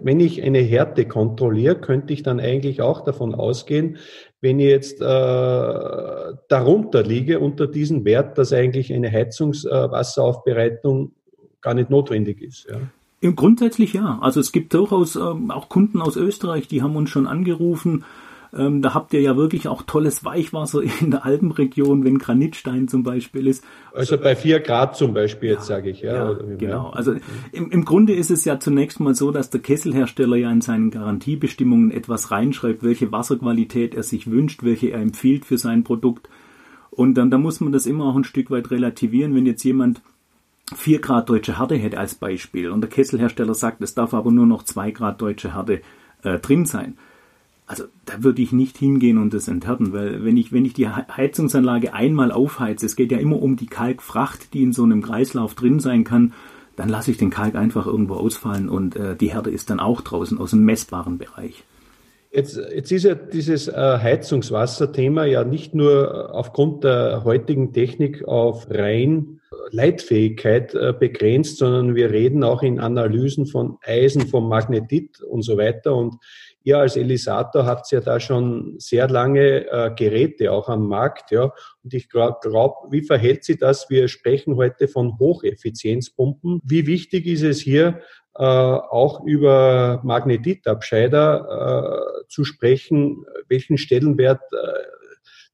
Wenn 0.04 0.20
ich 0.20 0.44
eine 0.44 0.60
Härte 0.60 1.06
kontrolliere, 1.06 1.75
könnte 1.75 2.14
ich 2.14 2.24
dann 2.24 2.40
eigentlich 2.40 2.82
auch 2.82 3.04
davon 3.04 3.36
ausgehen, 3.36 3.98
wenn 4.42 4.60
ich 4.60 4.68
jetzt 4.68 5.02
äh, 5.02 5.06
darunter 5.06 7.04
liege, 7.04 7.40
unter 7.40 7.68
diesem 7.68 8.06
Wert, 8.06 8.38
dass 8.38 8.54
eigentlich 8.54 8.94
eine 8.94 9.12
Heizungswasseraufbereitung 9.12 11.12
gar 11.62 11.74
nicht 11.74 11.90
notwendig 11.90 12.42
ist. 12.42 12.68
Ja. 12.70 12.78
Grundsätzlich 13.32 13.94
ja. 13.94 14.20
Also 14.22 14.40
es 14.40 14.52
gibt 14.52 14.74
durchaus 14.74 15.16
ähm, 15.16 15.50
auch 15.50 15.70
Kunden 15.70 16.02
aus 16.02 16.16
Österreich, 16.16 16.68
die 16.68 16.84
haben 16.84 16.96
uns 16.96 17.10
schon 17.10 17.25
angerufen. 17.25 18.04
Ähm, 18.54 18.82
da 18.82 18.94
habt 18.94 19.14
ihr 19.14 19.22
ja 19.22 19.36
wirklich 19.38 19.68
auch 19.68 19.82
tolles 19.84 20.25
Weichwasser 20.25 20.82
in 21.02 21.12
der 21.12 21.25
Alpenregion, 21.25 22.04
wenn 22.04 22.18
Granitstein 22.18 22.88
zum 22.88 23.04
Beispiel 23.04 23.48
ist. 23.48 23.64
Also 23.94 24.18
bei 24.18 24.36
vier 24.36 24.60
Grad 24.60 24.98
zum 24.98 25.14
Beispiel, 25.14 25.50
jetzt 25.50 25.70
ja, 25.70 25.75
sage 25.75 25.90
ich. 25.90 26.02
Ja, 26.02 26.32
ja 26.32 26.38
genau. 26.58 26.90
Also 26.90 27.16
im, 27.52 27.72
im 27.72 27.86
Grunde 27.86 28.14
ist 28.14 28.32
es 28.32 28.46
ja 28.46 28.60
zunächst 28.60 29.00
mal 29.00 29.16
so, 29.16 29.32
dass 29.32 29.50
der 29.50 29.62
Kesselhersteller 29.62 30.36
ja 30.36 30.52
in 30.52 30.62
seinen 30.62 30.92
Garantiebestimmungen 30.92 31.92
etwas 31.92 32.32
reinschreibt, 32.32 32.84
welche 32.84 33.12
Wasserqualität 33.12 33.96
er 33.96 34.04
sich 34.04 34.30
wünscht, 34.30 34.64
welche 34.64 34.90
er 34.90 35.02
empfiehlt 35.02 35.46
für 35.46 35.58
sein 35.58 35.84
Produkt. 35.84 36.30
Und 36.92 37.16
dann 37.16 37.30
da 37.30 37.38
muss 37.38 37.60
man 37.60 37.74
das 37.74 37.86
immer 37.86 38.06
auch 38.06 38.16
ein 38.16 38.24
Stück 38.24 38.52
weit 38.52 38.72
relativieren, 38.72 39.36
wenn 39.36 39.46
jetzt 39.46 39.64
jemand 39.64 40.02
4 40.74 41.00
Grad 41.00 41.30
deutsche 41.30 41.60
Härte 41.60 41.75
hätte 41.75 42.00
als 42.00 42.16
Beispiel 42.16 42.70
und 42.70 42.82
der 42.82 42.90
Kesselhersteller 42.90 43.54
sagt, 43.54 43.82
es 43.82 43.94
darf 43.94 44.14
aber 44.14 44.32
nur 44.32 44.48
noch 44.48 44.64
2 44.64 44.92
Grad 44.92 45.22
deutsche 45.22 45.54
Härte 45.54 45.82
äh, 46.24 46.40
drin 46.40 46.66
sein. 46.66 46.98
Also 47.67 47.86
da 48.05 48.22
würde 48.22 48.41
ich 48.41 48.51
nicht 48.51 48.77
hingehen 48.77 49.17
und 49.17 49.34
das 49.34 49.48
enthärten, 49.48 49.91
weil 49.91 50.24
wenn 50.24 50.38
ich, 50.38 50.51
wenn 50.51 50.65
ich 50.65 50.74
die 50.74 50.88
Heizungsanlage 50.88 51.93
einmal 51.93 52.31
aufheize, 52.31 52.86
es 52.86 52.95
geht 52.95 53.12
ja 53.12 53.17
immer 53.17 53.41
um 53.41 53.55
die 53.55 53.65
Kalkfracht, 53.65 54.53
die 54.53 54.62
in 54.62 54.72
so 54.72 54.84
einem 54.84 55.01
Kreislauf 55.01 55.55
drin 55.55 55.79
sein 55.79 56.03
kann, 56.03 56.34
dann 56.75 56.89
lasse 56.89 57.10
ich 57.10 57.17
den 57.17 57.31
Kalk 57.31 57.55
einfach 57.55 57.88
irgendwo 57.88 58.15
ausfallen 58.15 58.69
und 58.69 58.95
äh, 58.95 59.15
die 59.15 59.31
Härte 59.31 59.50
ist 59.50 59.69
dann 59.69 59.79
auch 59.79 60.01
draußen 60.01 60.38
aus 60.38 60.51
dem 60.51 60.63
messbaren 60.63 61.17
Bereich. 61.17 61.63
Jetzt, 62.31 62.57
jetzt 62.57 62.91
ist 62.91 63.03
ja 63.03 63.15
dieses 63.15 63.69
äh, 63.69 63.74
Heizungswasserthema 63.74 65.24
ja 65.24 65.45
nicht 65.45 65.74
nur 65.74 66.36
aufgrund 66.36 66.84
der 66.84 67.24
heutigen 67.24 67.72
Technik 67.72 68.27
auf 68.27 68.67
rein 68.69 69.39
Leitfähigkeit 69.72 70.75
äh, 70.75 70.93
begrenzt, 70.98 71.57
sondern 71.57 71.95
wir 71.95 72.12
reden 72.12 72.43
auch 72.43 72.62
in 72.62 72.79
Analysen 72.79 73.45
von 73.45 73.77
Eisen, 73.81 74.27
vom 74.27 74.50
Magnetit 74.50 75.22
und 75.22 75.43
so 75.43 75.57
weiter. 75.57 75.95
Und 75.95 76.15
ihr 76.65 76.79
als 76.79 76.98
Elisator 76.98 77.65
habt 77.65 77.89
ja 77.91 78.01
da 78.01 78.19
schon 78.19 78.75
sehr 78.79 79.07
lange 79.07 79.69
äh, 79.69 79.91
Geräte 79.95 80.51
auch 80.51 80.67
am 80.67 80.88
Markt, 80.88 81.31
ja. 81.31 81.53
Und 81.84 81.93
ich 81.93 82.10
glaube, 82.10 82.38
glaub, 82.41 82.91
wie 82.91 83.03
verhält 83.03 83.43
sich 83.43 83.60
das? 83.60 83.88
Wir 83.89 84.07
sprechen 84.07 84.55
heute 84.55 84.88
von 84.88 85.19
Hocheffizienzpumpen. 85.19 86.62
Wie 86.65 86.88
wichtig 86.88 87.27
ist 87.27 87.43
es 87.43 87.62
hier, 87.62 88.01
äh, 88.34 88.43
auch 88.43 89.24
über 89.24 90.01
Magnetitabscheider 90.03 92.24
äh, 92.24 92.27
zu 92.27 92.43
sprechen. 92.43 93.25
Welchen 93.48 93.77
Stellenwert 93.77 94.41
äh, 94.51 94.55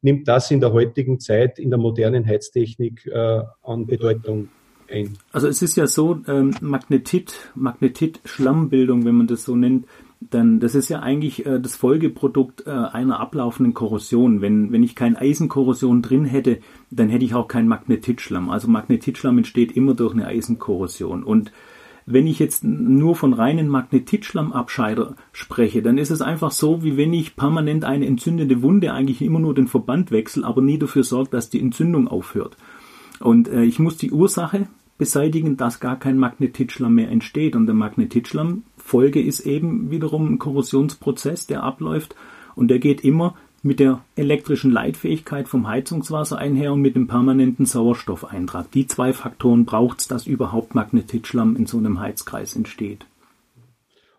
nimmt 0.01 0.29
das 0.29 0.49
in 0.49 0.61
der 0.61 0.71
heutigen 0.71 1.19
Zeit 1.19 1.59
in 1.59 1.69
der 1.69 1.77
modernen 1.77 2.25
Heiztechnik 2.25 3.05
äh, 3.05 3.41
an 3.63 3.85
Bedeutung 3.85 4.47
ein? 4.89 5.17
Also 5.33 5.49
es 5.49 5.61
ist 5.61 5.75
ja 5.75 5.87
so, 5.87 6.21
ähm, 6.27 6.55
Magnetit, 6.61 7.33
Magnetit-Schlammbildung, 7.55 9.03
wenn 9.05 9.15
man 9.15 9.27
das 9.27 9.43
so 9.43 9.57
nennt, 9.57 9.85
dann 10.29 10.59
das 10.59 10.75
ist 10.75 10.89
ja 10.89 10.99
eigentlich 10.99 11.45
äh, 11.45 11.59
das 11.59 11.75
Folgeprodukt 11.75 12.67
äh, 12.67 12.69
einer 12.69 13.19
ablaufenden 13.19 13.73
Korrosion. 13.73 14.41
Wenn, 14.41 14.71
wenn 14.71 14.83
ich 14.83 14.95
kein 14.95 15.17
Eisenkorrosion 15.17 16.01
drin 16.01 16.25
hätte, 16.25 16.59
dann 16.91 17.09
hätte 17.09 17.25
ich 17.25 17.33
auch 17.33 17.47
keinen 17.47 17.67
Magnetitschlamm. 17.67 18.49
Also 18.49 18.67
Magnetitschlamm 18.67 19.39
entsteht 19.39 19.71
immer 19.71 19.95
durch 19.95 20.13
eine 20.13 20.27
Eisenkorrosion. 20.27 21.23
Und 21.23 21.51
wenn 22.05 22.27
ich 22.27 22.39
jetzt 22.39 22.63
nur 22.63 23.15
von 23.15 23.33
reinen 23.33 23.67
Magnetitschlammabscheider 23.67 25.15
spreche, 25.31 25.81
dann 25.81 25.97
ist 25.97 26.11
es 26.11 26.21
einfach 26.21 26.51
so, 26.51 26.83
wie 26.83 26.97
wenn 26.97 27.13
ich 27.13 27.35
permanent 27.35 27.83
eine 27.83 28.05
entzündende 28.05 28.61
Wunde 28.61 28.93
eigentlich 28.93 29.21
immer 29.21 29.39
nur 29.39 29.55
den 29.55 29.67
Verband 29.67 30.11
wechsle, 30.11 30.45
aber 30.45 30.61
nie 30.61 30.77
dafür 30.77 31.03
sorge, 31.03 31.31
dass 31.31 31.49
die 31.49 31.61
Entzündung 31.61 32.07
aufhört. 32.07 32.57
Und 33.19 33.47
äh, 33.47 33.63
ich 33.63 33.79
muss 33.79 33.97
die 33.97 34.11
Ursache 34.11 34.67
beseitigen, 35.01 35.57
dass 35.57 35.79
gar 35.79 35.97
kein 35.97 36.19
Magnetitschlamm 36.19 36.93
mehr 36.93 37.09
entsteht. 37.09 37.55
Und 37.55 37.65
der 37.65 37.73
Magnetitschlamm-Folge 37.73 39.19
ist 39.19 39.39
eben 39.39 39.89
wiederum 39.89 40.31
ein 40.31 40.37
Korrosionsprozess, 40.37 41.47
der 41.47 41.63
abläuft 41.63 42.15
und 42.55 42.67
der 42.67 42.77
geht 42.77 43.03
immer 43.03 43.35
mit 43.63 43.79
der 43.79 44.03
elektrischen 44.15 44.69
Leitfähigkeit 44.71 45.47
vom 45.47 45.67
Heizungswasser 45.67 46.37
einher 46.37 46.71
und 46.71 46.81
mit 46.81 46.95
dem 46.95 47.07
permanenten 47.07 47.65
Sauerstoffeintrag. 47.65 48.71
Die 48.73 48.85
zwei 48.85 49.11
Faktoren 49.11 49.65
braucht 49.65 50.01
es, 50.01 50.07
dass 50.07 50.27
überhaupt 50.27 50.75
Magnetitschlamm 50.75 51.55
in 51.55 51.65
so 51.65 51.79
einem 51.79 51.99
Heizkreis 51.99 52.55
entsteht. 52.55 53.07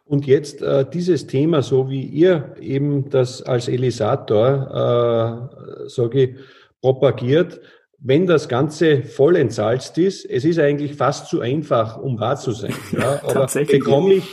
Und 0.04 0.26
jetzt 0.26 0.62
äh, 0.62 0.84
dieses 0.92 1.28
Thema, 1.28 1.62
so 1.62 1.90
wie 1.90 2.02
ihr 2.02 2.56
eben 2.60 3.08
das 3.08 3.40
als 3.40 3.68
Elisator, 3.68 5.46
äh, 5.86 5.88
sage 5.88 6.22
ich, 6.24 6.36
propagiert, 6.80 7.60
wenn 8.04 8.26
das 8.26 8.48
Ganze 8.48 9.04
voll 9.04 9.36
entsalzt 9.36 9.96
ist, 9.96 10.24
es 10.24 10.44
ist 10.44 10.58
eigentlich 10.58 10.96
fast 10.96 11.28
zu 11.28 11.40
einfach, 11.40 11.98
um 11.98 12.18
wahr 12.18 12.36
zu 12.36 12.52
sein. 12.52 12.74
Ja? 12.92 13.22
Aber 13.22 13.46
bekomme 13.46 14.14
ich, 14.14 14.24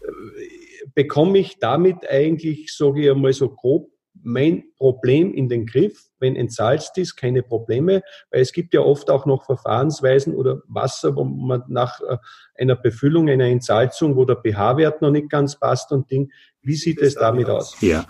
äh, 0.00 0.86
bekomme 0.94 1.38
ich 1.38 1.58
damit 1.58 2.08
eigentlich, 2.08 2.74
sage 2.74 3.02
ich 3.02 3.10
einmal 3.10 3.32
so 3.32 3.50
grob, 3.50 3.90
mein 4.20 4.64
Problem 4.76 5.32
in 5.32 5.48
den 5.48 5.66
Griff, 5.66 6.06
wenn 6.18 6.34
entsalzt 6.34 6.98
ist, 6.98 7.16
keine 7.16 7.42
Probleme, 7.42 8.02
weil 8.30 8.40
es 8.40 8.52
gibt 8.52 8.74
ja 8.74 8.80
oft 8.80 9.10
auch 9.10 9.26
noch 9.26 9.44
Verfahrensweisen 9.44 10.34
oder 10.34 10.62
Wasser, 10.66 11.14
wo 11.14 11.22
man 11.22 11.62
nach 11.68 12.00
äh, 12.00 12.16
einer 12.56 12.76
Befüllung, 12.76 13.28
einer 13.28 13.46
Entsalzung, 13.46 14.16
wo 14.16 14.24
der 14.24 14.36
pH-Wert 14.36 15.02
noch 15.02 15.10
nicht 15.10 15.30
ganz 15.30 15.58
passt 15.58 15.92
und 15.92 16.10
Ding. 16.10 16.32
Wie 16.62 16.74
sieht 16.74 17.00
es 17.00 17.14
damit 17.14 17.48
aus? 17.48 17.76
Ja, 17.80 18.06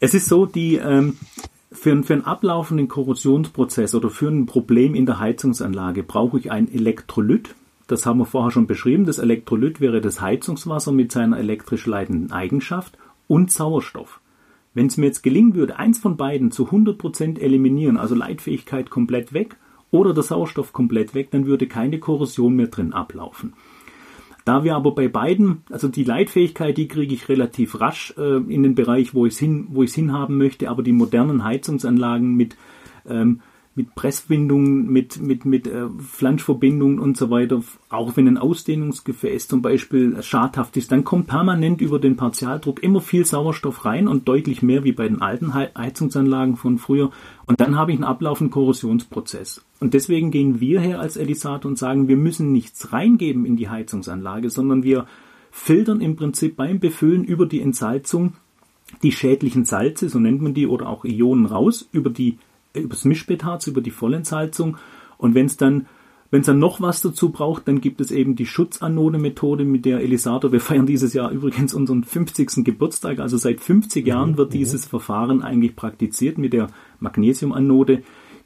es 0.00 0.14
ist 0.14 0.26
so, 0.26 0.46
die 0.46 0.76
ähm, 0.76 1.16
für, 1.70 2.02
für 2.02 2.12
einen 2.14 2.24
ablaufenden 2.24 2.88
Korrosionsprozess 2.88 3.94
oder 3.94 4.10
für 4.10 4.28
ein 4.28 4.46
Problem 4.46 4.94
in 4.94 5.06
der 5.06 5.20
Heizungsanlage 5.20 6.02
brauche 6.02 6.38
ich 6.38 6.50
ein 6.50 6.72
Elektrolyt. 6.72 7.54
Das 7.86 8.06
haben 8.06 8.18
wir 8.18 8.26
vorher 8.26 8.50
schon 8.50 8.66
beschrieben. 8.66 9.04
Das 9.04 9.18
Elektrolyt 9.18 9.80
wäre 9.80 10.00
das 10.00 10.20
Heizungswasser 10.20 10.92
mit 10.92 11.12
seiner 11.12 11.38
elektrisch 11.38 11.86
leitenden 11.86 12.32
Eigenschaft 12.32 12.98
und 13.26 13.50
Sauerstoff. 13.50 14.20
Wenn 14.74 14.86
es 14.86 14.96
mir 14.96 15.06
jetzt 15.06 15.22
gelingen 15.22 15.54
würde, 15.54 15.78
eins 15.78 15.98
von 15.98 16.16
beiden 16.16 16.50
zu 16.50 16.68
100% 16.68 17.38
eliminieren, 17.38 17.96
also 17.96 18.14
Leitfähigkeit 18.14 18.90
komplett 18.90 19.32
weg 19.32 19.56
oder 19.90 20.14
der 20.14 20.22
Sauerstoff 20.22 20.72
komplett 20.72 21.14
weg, 21.14 21.30
dann 21.30 21.46
würde 21.46 21.66
keine 21.66 21.98
Korrosion 21.98 22.54
mehr 22.54 22.68
drin 22.68 22.92
ablaufen. 22.92 23.54
Da 24.48 24.64
wir 24.64 24.76
aber 24.76 24.92
bei 24.92 25.08
beiden, 25.08 25.58
also 25.70 25.88
die 25.88 26.04
Leitfähigkeit, 26.04 26.78
die 26.78 26.88
kriege 26.88 27.12
ich 27.12 27.28
relativ 27.28 27.82
rasch 27.82 28.14
äh, 28.16 28.36
in 28.36 28.62
den 28.62 28.74
Bereich, 28.74 29.12
wo 29.12 29.26
ich 29.26 29.34
es 29.34 29.38
hin, 29.38 29.66
wo 29.68 29.82
ich 29.82 29.92
hinhaben 29.92 30.38
möchte, 30.38 30.70
aber 30.70 30.82
die 30.82 30.92
modernen 30.92 31.44
Heizungsanlagen 31.44 32.34
mit 32.34 32.56
ähm, 33.06 33.42
mit 33.78 33.94
Pressbindungen, 33.94 34.90
mit, 34.90 35.22
mit, 35.22 35.44
mit 35.44 35.68
äh, 35.68 35.86
Flanschverbindungen 35.98 36.98
und 36.98 37.16
so 37.16 37.30
weiter, 37.30 37.62
auch 37.88 38.16
wenn 38.16 38.26
ein 38.26 38.36
Ausdehnungsgefäß 38.36 39.46
zum 39.46 39.62
Beispiel 39.62 40.20
schadhaft 40.20 40.76
ist, 40.76 40.90
dann 40.90 41.04
kommt 41.04 41.28
permanent 41.28 41.80
über 41.80 42.00
den 42.00 42.16
Partialdruck 42.16 42.82
immer 42.82 43.00
viel 43.00 43.24
Sauerstoff 43.24 43.84
rein 43.84 44.08
und 44.08 44.26
deutlich 44.26 44.62
mehr 44.62 44.82
wie 44.82 44.90
bei 44.90 45.06
den 45.08 45.22
alten 45.22 45.54
Heizungsanlagen 45.54 46.56
von 46.56 46.78
früher. 46.78 47.12
Und 47.46 47.60
dann 47.60 47.76
habe 47.76 47.92
ich 47.92 47.98
einen 47.98 48.04
ablaufenden 48.04 48.50
Korrosionsprozess. 48.50 49.64
Und 49.78 49.94
deswegen 49.94 50.32
gehen 50.32 50.58
wir 50.58 50.80
her 50.80 50.98
als 50.98 51.16
Elisator 51.16 51.70
und 51.70 51.78
sagen, 51.78 52.08
wir 52.08 52.16
müssen 52.16 52.50
nichts 52.50 52.92
reingeben 52.92 53.46
in 53.46 53.56
die 53.56 53.68
Heizungsanlage, 53.68 54.50
sondern 54.50 54.82
wir 54.82 55.06
filtern 55.52 56.00
im 56.00 56.16
Prinzip 56.16 56.56
beim 56.56 56.80
Befüllen 56.80 57.22
über 57.22 57.46
die 57.46 57.60
Entsalzung 57.60 58.32
die 59.02 59.12
schädlichen 59.12 59.64
Salze, 59.64 60.08
so 60.08 60.18
nennt 60.18 60.42
man 60.42 60.54
die, 60.54 60.66
oder 60.66 60.88
auch 60.88 61.04
Ionen 61.04 61.46
raus, 61.46 61.88
über 61.92 62.10
die 62.10 62.38
übers 62.74 63.04
Mischbetarz, 63.04 63.66
über 63.66 63.80
die 63.80 63.90
Vollentsalzung. 63.90 64.76
Und 65.16 65.34
wenn 65.34 65.46
es 65.46 65.56
dann 65.56 65.86
wenn 66.30 66.42
es 66.42 66.46
dann 66.46 66.58
noch 66.58 66.80
was 66.80 67.00
dazu 67.00 67.30
braucht, 67.30 67.68
dann 67.68 67.80
gibt 67.80 68.02
es 68.02 68.10
eben 68.10 68.36
die 68.36 68.44
Schutzanode-Methode 68.44 69.64
mit 69.64 69.86
der 69.86 70.00
Elisator. 70.00 70.52
Wir 70.52 70.60
feiern 70.60 70.84
dieses 70.84 71.14
Jahr 71.14 71.30
übrigens 71.30 71.72
unseren 71.72 72.04
50. 72.04 72.64
Geburtstag. 72.64 73.18
Also 73.18 73.38
seit 73.38 73.60
50 73.60 74.04
mhm, 74.04 74.08
Jahren 74.08 74.36
wird 74.36 74.50
mhm. 74.50 74.58
dieses 74.58 74.84
Verfahren 74.84 75.42
eigentlich 75.42 75.74
praktiziert 75.74 76.36
mit 76.36 76.52
der 76.52 76.68
Magnesiumanode, 77.00 78.02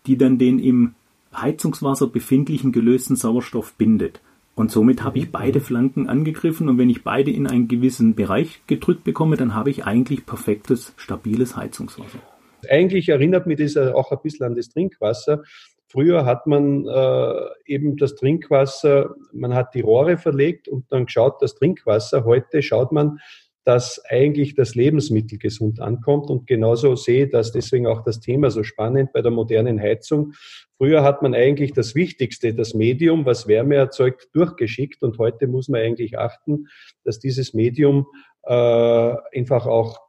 die 0.07 0.17
dann 0.17 0.38
den 0.38 0.61
im 0.61 0.95
Heizungswasser 1.35 2.07
befindlichen 2.07 2.71
gelösten 2.71 3.17
Sauerstoff 3.17 3.73
bindet. 3.75 4.21
Und 4.55 4.71
somit 4.71 5.02
habe 5.02 5.19
ich 5.19 5.26
mhm, 5.26 5.33
beide 5.33 5.61
Flanken 5.61 6.09
angegriffen 6.09 6.69
und 6.69 6.79
wenn 6.79 6.91
ich 6.91 7.02
beide 7.02 7.33
in 7.33 7.49
einen 7.49 7.67
gewissen 7.67 8.14
Bereich 8.14 8.62
gedrückt 8.69 9.02
bekomme, 9.02 9.37
dann 9.37 9.55
habe 9.55 9.71
ich 9.71 9.87
eigentlich 9.87 10.25
perfektes, 10.25 10.93
stabiles 10.97 11.57
Heizungswasser. 11.57 12.21
Eigentlich 12.69 13.09
erinnert 13.09 13.47
mich 13.47 13.59
das 13.59 13.76
auch 13.76 14.12
ein 14.12 14.19
bisschen 14.23 14.47
an 14.47 14.54
das 14.54 14.69
Trinkwasser. 14.69 15.42
Früher 15.88 16.25
hat 16.25 16.47
man 16.47 16.87
äh, 16.87 17.49
eben 17.66 17.99
das 17.99 18.14
Trinkwasser, 18.14 19.14
man 19.33 19.52
hat 19.52 19.75
die 19.75 19.83
Rohre 19.83 20.16
verlegt 20.16 20.66
und 20.66 20.90
dann 20.90 21.04
geschaut, 21.04 21.42
das 21.42 21.54
Trinkwasser. 21.54 22.25
Heute 22.25 22.62
schaut 22.62 22.92
man, 22.92 23.19
dass 23.64 24.02
eigentlich 24.09 24.54
das 24.54 24.75
Lebensmittel 24.75 25.38
gesund 25.38 25.81
ankommt. 25.81 26.31
Und 26.31 26.47
genauso 26.47 26.97
sehe 26.97 27.26
ich 27.26 27.31
das 27.31 27.52
deswegen 27.52 27.87
auch 27.87 28.02
das 28.02 28.21
Thema 28.21 28.50
so 28.50 28.62
spannend 28.62 29.12
bei 29.12 29.23
der 29.23 29.31
modernen 29.31 29.81
Heizung. 29.81 30.33
Früher 30.78 31.04
hat 31.04 31.23
man 31.23 31.35
eigentlich 31.35 31.73
das 31.73 31.95
Wichtigste, 31.95 32.54
das 32.54 32.75
Medium, 32.75 33.25
was 33.25 33.47
Wärme 33.47 33.76
erzeugt, 33.76 34.28
durchgeschickt. 34.33 35.02
Und 35.02 35.19
heute 35.19 35.47
muss 35.47 35.69
man 35.69 35.81
eigentlich 35.81 36.19
achten, 36.19 36.66
dass 37.04 37.21
dieses 37.21 37.54
Medium 37.54 38.07
äh, 38.45 39.14
einfach 39.35 39.66
auch 39.66 40.00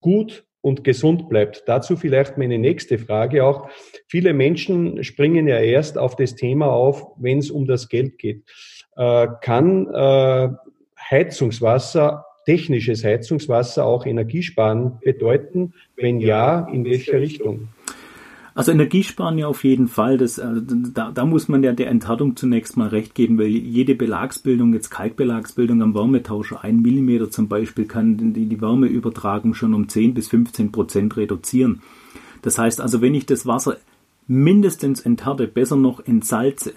gut 0.00 0.44
und 0.64 0.82
gesund 0.82 1.28
bleibt. 1.28 1.64
Dazu 1.66 1.94
vielleicht 1.94 2.38
meine 2.38 2.58
nächste 2.58 2.96
Frage 2.96 3.44
auch. 3.44 3.68
Viele 4.08 4.32
Menschen 4.32 5.04
springen 5.04 5.46
ja 5.46 5.58
erst 5.58 5.98
auf 5.98 6.16
das 6.16 6.36
Thema 6.36 6.68
auf, 6.68 7.06
wenn 7.18 7.38
es 7.38 7.50
um 7.50 7.66
das 7.66 7.90
Geld 7.90 8.16
geht. 8.18 8.44
Äh, 8.96 9.26
kann 9.42 9.86
äh, 9.92 10.48
Heizungswasser, 11.10 12.24
technisches 12.46 13.04
Heizungswasser 13.04 13.84
auch 13.84 14.06
Energiesparen 14.06 15.00
bedeuten? 15.00 15.74
Wenn 15.96 16.20
ja, 16.20 16.66
in 16.72 16.86
welcher 16.86 17.20
Richtung? 17.20 17.68
Also 18.54 18.70
Energiesparen 18.70 19.36
ja 19.36 19.48
auf 19.48 19.64
jeden 19.64 19.88
Fall. 19.88 20.16
Das, 20.16 20.38
also 20.38 20.60
da, 20.60 21.10
da 21.10 21.24
muss 21.24 21.48
man 21.48 21.64
ja 21.64 21.72
der 21.72 21.88
Enthärtung 21.88 22.36
zunächst 22.36 22.76
mal 22.76 22.88
recht 22.88 23.14
geben, 23.14 23.36
weil 23.36 23.48
jede 23.48 23.96
Belagsbildung, 23.96 24.72
jetzt 24.74 24.90
Kalkbelagsbildung 24.90 25.82
am 25.82 25.94
Wärmetauscher, 25.94 26.62
ein 26.62 26.80
Millimeter 26.80 27.30
zum 27.30 27.48
Beispiel, 27.48 27.86
kann 27.86 28.32
die, 28.32 28.46
die 28.46 28.60
Wärmeübertragung 28.60 29.54
schon 29.54 29.74
um 29.74 29.88
10 29.88 30.14
bis 30.14 30.28
15 30.28 30.70
Prozent 30.70 31.16
reduzieren. 31.16 31.82
Das 32.42 32.58
heißt 32.58 32.80
also, 32.80 33.00
wenn 33.00 33.14
ich 33.14 33.26
das 33.26 33.44
Wasser 33.44 33.76
mindestens 34.28 35.00
enthärte, 35.00 35.48
besser 35.48 35.76
noch 35.76 36.06
entsalze, 36.06 36.74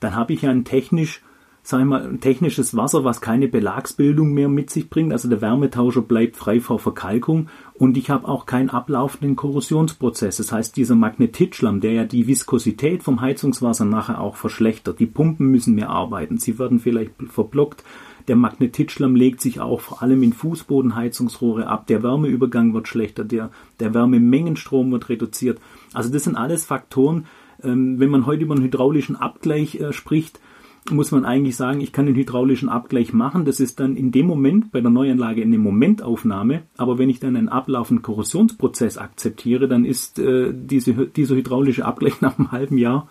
dann 0.00 0.16
habe 0.16 0.32
ich 0.32 0.42
ja 0.42 0.50
ein 0.50 0.64
technisch 0.64 1.22
sag 1.62 1.80
ich 1.80 1.86
mal, 1.86 2.16
technisches 2.18 2.76
Wasser, 2.76 3.04
was 3.04 3.20
keine 3.20 3.48
Belagsbildung 3.48 4.32
mehr 4.32 4.48
mit 4.48 4.70
sich 4.70 4.88
bringt. 4.88 5.12
Also 5.12 5.28
der 5.28 5.40
Wärmetauscher 5.40 6.02
bleibt 6.02 6.36
frei 6.36 6.60
vor 6.60 6.78
Verkalkung 6.78 7.48
und 7.74 7.96
ich 7.96 8.10
habe 8.10 8.28
auch 8.28 8.46
keinen 8.46 8.70
ablaufenden 8.70 9.36
Korrosionsprozess. 9.36 10.38
Das 10.38 10.52
heißt, 10.52 10.76
dieser 10.76 10.94
Magnetitschlamm, 10.94 11.80
der 11.80 11.92
ja 11.92 12.04
die 12.04 12.26
Viskosität 12.26 13.02
vom 13.02 13.20
Heizungswasser 13.20 13.84
nachher 13.84 14.20
auch 14.20 14.36
verschlechtert. 14.36 15.00
Die 15.00 15.06
Pumpen 15.06 15.50
müssen 15.50 15.74
mehr 15.74 15.90
arbeiten. 15.90 16.38
Sie 16.38 16.58
werden 16.58 16.80
vielleicht 16.80 17.12
verblockt. 17.28 17.84
Der 18.28 18.36
Magnetitschlamm 18.36 19.14
legt 19.14 19.40
sich 19.40 19.60
auch 19.60 19.80
vor 19.80 20.02
allem 20.02 20.22
in 20.22 20.32
Fußbodenheizungsrohre 20.32 21.66
ab. 21.66 21.86
Der 21.86 22.02
Wärmeübergang 22.02 22.74
wird 22.74 22.88
schlechter. 22.88 23.24
Der, 23.24 23.50
der 23.80 23.92
Wärmemengenstrom 23.92 24.92
wird 24.92 25.08
reduziert. 25.08 25.58
Also 25.92 26.10
das 26.10 26.24
sind 26.24 26.36
alles 26.36 26.64
Faktoren, 26.64 27.26
ähm, 27.62 27.98
wenn 27.98 28.10
man 28.10 28.26
heute 28.26 28.44
über 28.44 28.54
einen 28.54 28.64
hydraulischen 28.64 29.16
Abgleich 29.16 29.80
äh, 29.80 29.92
spricht, 29.92 30.40
muss 30.88 31.12
man 31.12 31.24
eigentlich 31.24 31.56
sagen, 31.56 31.80
ich 31.80 31.92
kann 31.92 32.06
den 32.06 32.14
hydraulischen 32.14 32.68
Abgleich 32.68 33.12
machen. 33.12 33.44
Das 33.44 33.60
ist 33.60 33.80
dann 33.80 33.96
in 33.96 34.10
dem 34.10 34.26
Moment 34.26 34.72
bei 34.72 34.80
der 34.80 34.90
Neuanlage 34.90 35.42
eine 35.42 35.58
Momentaufnahme. 35.58 36.62
Aber 36.76 36.98
wenn 36.98 37.10
ich 37.10 37.20
dann 37.20 37.36
einen 37.36 37.48
ablaufenden 37.48 38.02
Korrosionsprozess 38.02 38.98
akzeptiere, 38.98 39.68
dann 39.68 39.84
ist 39.84 40.18
äh, 40.18 40.52
diese, 40.52 40.94
dieser 40.94 41.36
hydraulische 41.36 41.84
Abgleich 41.84 42.20
nach 42.20 42.38
einem 42.38 42.52
halben 42.52 42.78
Jahr, 42.78 43.08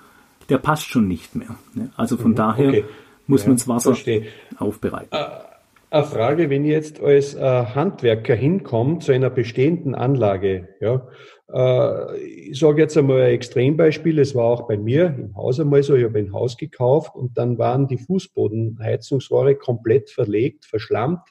der 0.50 0.58
passt 0.58 0.86
schon 0.86 1.08
nicht 1.08 1.36
mehr. 1.36 1.56
Ne? 1.74 1.92
Also 1.96 2.18
von 2.18 2.32
mhm, 2.32 2.36
daher 2.36 2.70
okay. 2.70 2.86
muss 3.28 3.44
ja, 3.44 3.50
man 3.50 3.58
das 3.58 3.68
Wasser 3.68 3.92
verstehe. 3.92 4.28
aufbereiten. 4.58 5.10
Äh, 5.12 5.28
eine 5.92 6.04
Frage, 6.04 6.50
wenn 6.50 6.66
ich 6.66 6.72
jetzt 6.72 7.02
als 7.02 7.34
äh, 7.34 7.40
Handwerker 7.40 8.36
hinkomme 8.36 9.00
zu 9.00 9.12
einer 9.12 9.30
bestehenden 9.30 9.96
Anlage, 9.96 10.70
ja, 10.80 11.08
äh, 11.52 12.18
ich 12.20 12.60
sage 12.60 12.82
jetzt 12.82 12.98
einmal 12.98 13.22
ein 13.22 13.34
Extrembeispiel, 13.34 14.20
es 14.20 14.36
war 14.36 14.46
auch 14.46 14.68
bei 14.68 14.78
mir 14.78 15.08
im 15.18 15.36
Haus 15.36 15.60
einmal 15.60 15.82
so, 15.82 15.96
ich 15.96 16.04
habe 16.04 16.20
ein 16.20 16.34
Haus 16.34 16.58
gekauft 16.58 17.16
und 17.16 17.38
dann 17.38 17.58
waren 17.58 17.88
die 17.88 17.98
Fußbodenheizungsrohre 17.98 19.56
komplett 19.56 20.10
verlegt, 20.10 20.66
verschlammt. 20.66 21.28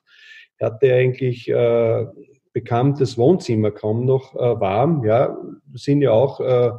Ich 0.59 0.67
hatte 0.67 0.93
eigentlich, 0.93 1.49
äh, 1.49 2.07
bekam 2.53 2.97
das 2.99 3.17
Wohnzimmer 3.17 3.71
kaum 3.71 4.05
noch 4.05 4.35
äh, 4.35 4.61
warm. 4.61 5.05
Ja, 5.05 5.37
sind 5.75 6.03
ja 6.03 6.11
auch 6.11 6.41
äh, 6.41 6.73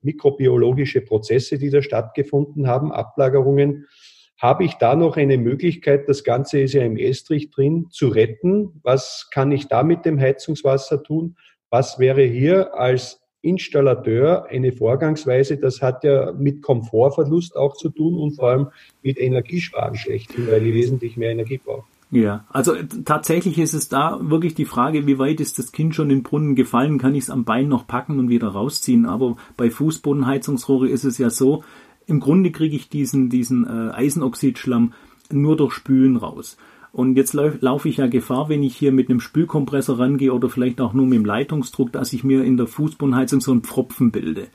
mikrobiologische 0.00 1.02
Prozesse, 1.02 1.58
die 1.58 1.68
da 1.68 1.82
stattgefunden 1.82 2.66
haben, 2.66 2.92
Ablagerungen. 2.92 3.86
Habe 4.38 4.64
ich 4.64 4.74
da 4.74 4.96
noch 4.96 5.16
eine 5.16 5.38
Möglichkeit, 5.38 6.08
das 6.08 6.22
Ganze 6.22 6.60
ist 6.60 6.74
ja 6.74 6.82
im 6.82 6.96
Estrich 6.96 7.50
drin, 7.50 7.86
zu 7.90 8.08
retten? 8.08 8.80
Was 8.82 9.28
kann 9.30 9.50
ich 9.50 9.68
da 9.68 9.82
mit 9.82 10.04
dem 10.04 10.20
Heizungswasser 10.20 11.02
tun? 11.02 11.36
Was 11.70 11.98
wäre 11.98 12.22
hier 12.22 12.74
als 12.74 13.22
Installateur 13.40 14.46
eine 14.50 14.72
Vorgangsweise? 14.72 15.56
Das 15.56 15.80
hat 15.80 16.04
ja 16.04 16.32
mit 16.32 16.62
Komfortverlust 16.62 17.56
auch 17.56 17.76
zu 17.76 17.88
tun 17.88 18.18
und 18.18 18.32
vor 18.32 18.50
allem 18.50 18.68
mit 19.02 19.18
Energiesparen 19.18 19.94
schlechthin, 19.94 20.48
weil 20.50 20.66
ich 20.66 20.74
wesentlich 20.74 21.16
mehr 21.16 21.30
Energie 21.30 21.58
brauche. 21.64 21.84
Ja, 22.10 22.44
also 22.50 22.74
tatsächlich 23.04 23.58
ist 23.58 23.74
es 23.74 23.88
da 23.88 24.18
wirklich 24.22 24.54
die 24.54 24.64
Frage, 24.64 25.06
wie 25.06 25.18
weit 25.18 25.40
ist 25.40 25.58
das 25.58 25.72
Kind 25.72 25.94
schon 25.94 26.10
in 26.10 26.18
den 26.18 26.22
Brunnen 26.22 26.54
gefallen, 26.54 26.98
kann 26.98 27.16
ich 27.16 27.24
es 27.24 27.30
am 27.30 27.44
Bein 27.44 27.68
noch 27.68 27.86
packen 27.86 28.20
und 28.20 28.28
wieder 28.28 28.48
rausziehen. 28.48 29.06
Aber 29.06 29.36
bei 29.56 29.70
Fußbodenheizungsrohre 29.70 30.88
ist 30.88 31.04
es 31.04 31.18
ja 31.18 31.30
so, 31.30 31.64
im 32.06 32.20
Grunde 32.20 32.50
kriege 32.52 32.76
ich 32.76 32.88
diesen, 32.88 33.28
diesen 33.28 33.66
äh, 33.66 33.92
Eisenoxidschlamm 33.92 34.92
nur 35.32 35.56
durch 35.56 35.72
Spülen 35.74 36.16
raus. 36.16 36.56
Und 36.92 37.16
jetzt 37.16 37.34
laufe 37.34 37.88
ich 37.88 37.98
ja 37.98 38.06
Gefahr, 38.06 38.48
wenn 38.48 38.62
ich 38.62 38.74
hier 38.74 38.90
mit 38.90 39.10
einem 39.10 39.20
Spülkompressor 39.20 39.98
rangehe 39.98 40.32
oder 40.32 40.48
vielleicht 40.48 40.80
auch 40.80 40.94
nur 40.94 41.04
mit 41.04 41.18
dem 41.18 41.26
Leitungsdruck, 41.26 41.92
dass 41.92 42.14
ich 42.14 42.24
mir 42.24 42.42
in 42.42 42.56
der 42.56 42.66
Fußbodenheizung 42.66 43.42
so 43.42 43.52
einen 43.52 43.64
Pfropfen 43.64 44.12
bilde. 44.12 44.46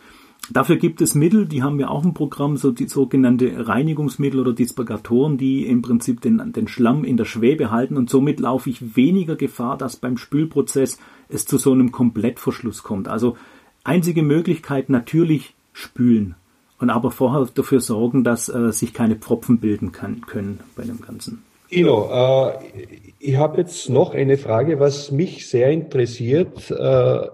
Dafür 0.49 0.77
gibt 0.77 1.01
es 1.01 1.13
Mittel, 1.13 1.45
die 1.45 1.61
haben 1.61 1.77
wir 1.77 1.91
auch 1.91 2.03
im 2.03 2.15
Programm, 2.15 2.57
so 2.57 2.71
die 2.71 2.87
sogenannte 2.87 3.67
Reinigungsmittel 3.67 4.39
oder 4.39 4.53
Dispergatoren, 4.53 5.37
die 5.37 5.67
im 5.67 5.83
Prinzip 5.83 6.19
den, 6.21 6.51
den 6.51 6.67
Schlamm 6.67 7.03
in 7.03 7.15
der 7.15 7.25
Schwebe 7.25 7.69
halten 7.69 7.95
und 7.95 8.09
somit 8.09 8.39
laufe 8.39 8.71
ich 8.71 8.95
weniger 8.95 9.35
Gefahr, 9.35 9.77
dass 9.77 9.97
beim 9.97 10.17
Spülprozess 10.17 10.97
es 11.29 11.45
zu 11.45 11.59
so 11.59 11.71
einem 11.71 11.91
Komplettverschluss 11.91 12.81
kommt. 12.81 13.07
Also 13.07 13.37
einzige 13.83 14.23
Möglichkeit 14.23 14.89
natürlich 14.89 15.53
spülen 15.73 16.35
und 16.81 16.89
aber 16.89 17.11
vorher 17.11 17.47
dafür 17.53 17.79
sorgen, 17.79 18.23
dass 18.23 18.49
äh, 18.49 18.71
sich 18.71 18.93
keine 18.93 19.15
Pfropfen 19.15 19.59
bilden 19.59 19.91
kann, 19.91 20.21
können 20.21 20.59
bei 20.75 20.83
dem 20.83 20.99
Ganzen. 20.99 21.43
Tino, 21.69 22.09
äh, 22.11 22.83
ich 23.19 23.37
habe 23.37 23.59
jetzt 23.59 23.89
noch 23.89 24.13
eine 24.13 24.37
Frage, 24.37 24.79
was 24.79 25.11
mich 25.11 25.47
sehr 25.47 25.69
interessiert. 25.69 26.71
Äh, 26.71 27.27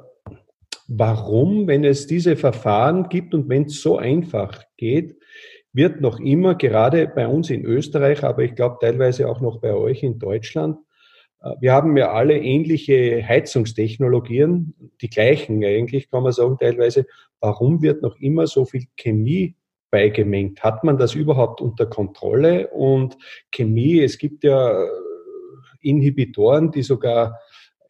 warum, 0.88 1.68
wenn 1.68 1.84
es 1.84 2.08
diese 2.08 2.36
Verfahren 2.36 3.10
gibt 3.10 3.34
und 3.34 3.50
wenn 3.50 3.64
es 3.64 3.82
so 3.82 3.98
einfach 3.98 4.64
geht, 4.78 5.18
wird 5.74 6.02
noch 6.02 6.20
immer, 6.20 6.56
gerade 6.56 7.08
bei 7.08 7.28
uns 7.28 7.50
in 7.50 7.64
Österreich, 7.64 8.24
aber 8.24 8.44
ich 8.44 8.56
glaube 8.56 8.78
teilweise 8.82 9.30
auch 9.30 9.42
noch 9.42 9.60
bei 9.60 9.74
euch 9.74 10.04
in 10.04 10.20
Deutschland, 10.20 10.78
wir 11.60 11.74
haben 11.74 11.96
ja 11.98 12.12
alle 12.12 12.38
ähnliche 12.38 13.26
Heizungstechnologien, 13.28 14.74
die 15.02 15.10
gleichen 15.10 15.64
eigentlich, 15.64 16.10
kann 16.10 16.24
man 16.24 16.32
sagen, 16.32 16.58
teilweise. 16.60 17.06
Warum 17.40 17.82
wird 17.82 18.02
noch 18.02 18.20
immer 18.20 18.48
so 18.48 18.66
viel 18.66 18.86
Chemie 18.98 19.56
beigemengt. 19.90 20.64
Hat 20.64 20.84
man 20.84 20.98
das 20.98 21.16
überhaupt 21.16 21.62
unter 21.62 21.86
Kontrolle? 21.86 22.68
Und 22.70 23.18
Chemie, 23.52 24.02
es 24.02 24.18
gibt 24.18 24.44
ja 24.44 24.84
äh, 24.84 24.88
Inhibitoren, 25.82 26.72
die 26.72 26.84
sogar 26.84 27.40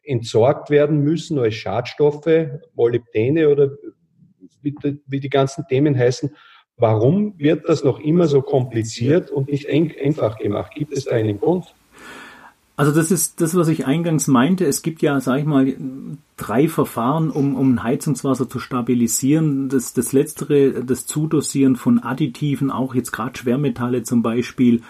entsorgt 0.02 0.70
werden 0.70 1.00
müssen 1.00 1.38
als 1.38 1.54
Schadstoffe, 1.54 2.48
Molybdene 2.74 3.48
oder 3.48 3.70
wie 4.62 5.20
die 5.20 5.28
ganzen 5.28 5.66
Themen 5.68 5.98
heißen. 5.98 6.34
Warum 6.76 7.38
wird 7.38 7.68
das 7.68 7.84
noch 7.84 7.98
immer 8.00 8.26
so 8.26 8.40
kompliziert 8.40 9.30
und 9.30 9.50
nicht 9.50 9.68
einfach 9.68 10.38
gemacht? 10.38 10.72
Gibt 10.74 10.92
es 10.92 11.04
da 11.04 11.16
einen 11.16 11.38
Grund? 11.38 11.74
Also 12.78 12.92
das 12.92 13.10
ist 13.10 13.40
das, 13.40 13.56
was 13.56 13.66
ich 13.66 13.86
eingangs 13.86 14.28
meinte. 14.28 14.64
Es 14.64 14.82
gibt 14.82 15.02
ja, 15.02 15.20
sag 15.20 15.40
ich 15.40 15.44
mal, 15.44 15.74
drei 16.36 16.68
Verfahren, 16.68 17.28
um, 17.28 17.56
um 17.56 17.82
Heizungswasser 17.82 18.48
zu 18.48 18.60
stabilisieren. 18.60 19.68
Das, 19.68 19.94
das 19.94 20.12
letztere, 20.12 20.84
das 20.84 21.04
Zudosieren 21.04 21.74
von 21.74 21.98
Additiven, 21.98 22.70
auch 22.70 22.94
jetzt 22.94 23.10
gerade 23.10 23.36
Schwermetalle 23.36 24.04
zum 24.04 24.22
Beispiel, 24.22 24.82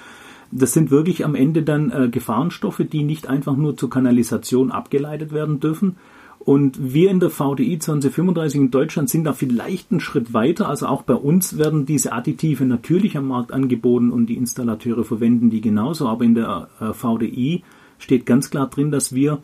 das 0.50 0.74
sind 0.74 0.90
wirklich 0.90 1.24
am 1.24 1.34
Ende 1.34 1.62
dann 1.62 1.90
äh, 1.90 2.08
Gefahrenstoffe, 2.10 2.82
die 2.92 3.04
nicht 3.04 3.26
einfach 3.26 3.56
nur 3.56 3.74
zur 3.74 3.88
Kanalisation 3.88 4.70
abgeleitet 4.70 5.32
werden 5.32 5.58
dürfen. 5.58 5.96
Und 6.40 6.92
wir 6.92 7.10
in 7.10 7.20
der 7.20 7.30
VDI 7.30 7.78
2035 7.78 8.60
in 8.60 8.70
Deutschland 8.70 9.08
sind 9.08 9.24
da 9.24 9.32
vielleicht 9.32 9.92
einen 9.92 10.00
Schritt 10.00 10.34
weiter. 10.34 10.68
Also 10.68 10.86
auch 10.88 11.04
bei 11.04 11.14
uns 11.14 11.56
werden 11.56 11.86
diese 11.86 12.12
Additive 12.12 12.66
natürlich 12.66 13.16
am 13.16 13.28
Markt 13.28 13.50
angeboten 13.50 14.10
und 14.10 14.26
die 14.26 14.36
Installateure 14.36 15.04
verwenden 15.04 15.48
die 15.48 15.62
genauso. 15.62 16.06
Aber 16.06 16.26
in 16.26 16.34
der 16.34 16.68
äh, 16.80 16.92
VDI 16.92 17.62
steht 17.98 18.26
ganz 18.26 18.50
klar 18.50 18.68
drin, 18.68 18.90
dass 18.90 19.14
wir 19.14 19.42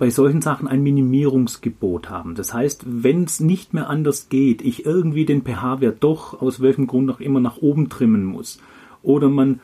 bei 0.00 0.08
solchen 0.08 0.40
Sachen 0.40 0.66
ein 0.66 0.82
Minimierungsgebot 0.82 2.08
haben. 2.08 2.34
Das 2.34 2.54
heißt, 2.54 2.84
wenn 2.86 3.24
es 3.24 3.38
nicht 3.38 3.74
mehr 3.74 3.90
anders 3.90 4.30
geht, 4.30 4.62
ich 4.62 4.86
irgendwie 4.86 5.26
den 5.26 5.42
pH-Wert 5.42 6.02
doch 6.02 6.40
aus 6.40 6.60
welchem 6.60 6.86
Grund 6.86 7.10
auch 7.10 7.20
immer 7.20 7.38
nach 7.38 7.58
oben 7.58 7.90
trimmen 7.90 8.24
muss, 8.24 8.60
oder 9.02 9.28
man, 9.28 9.60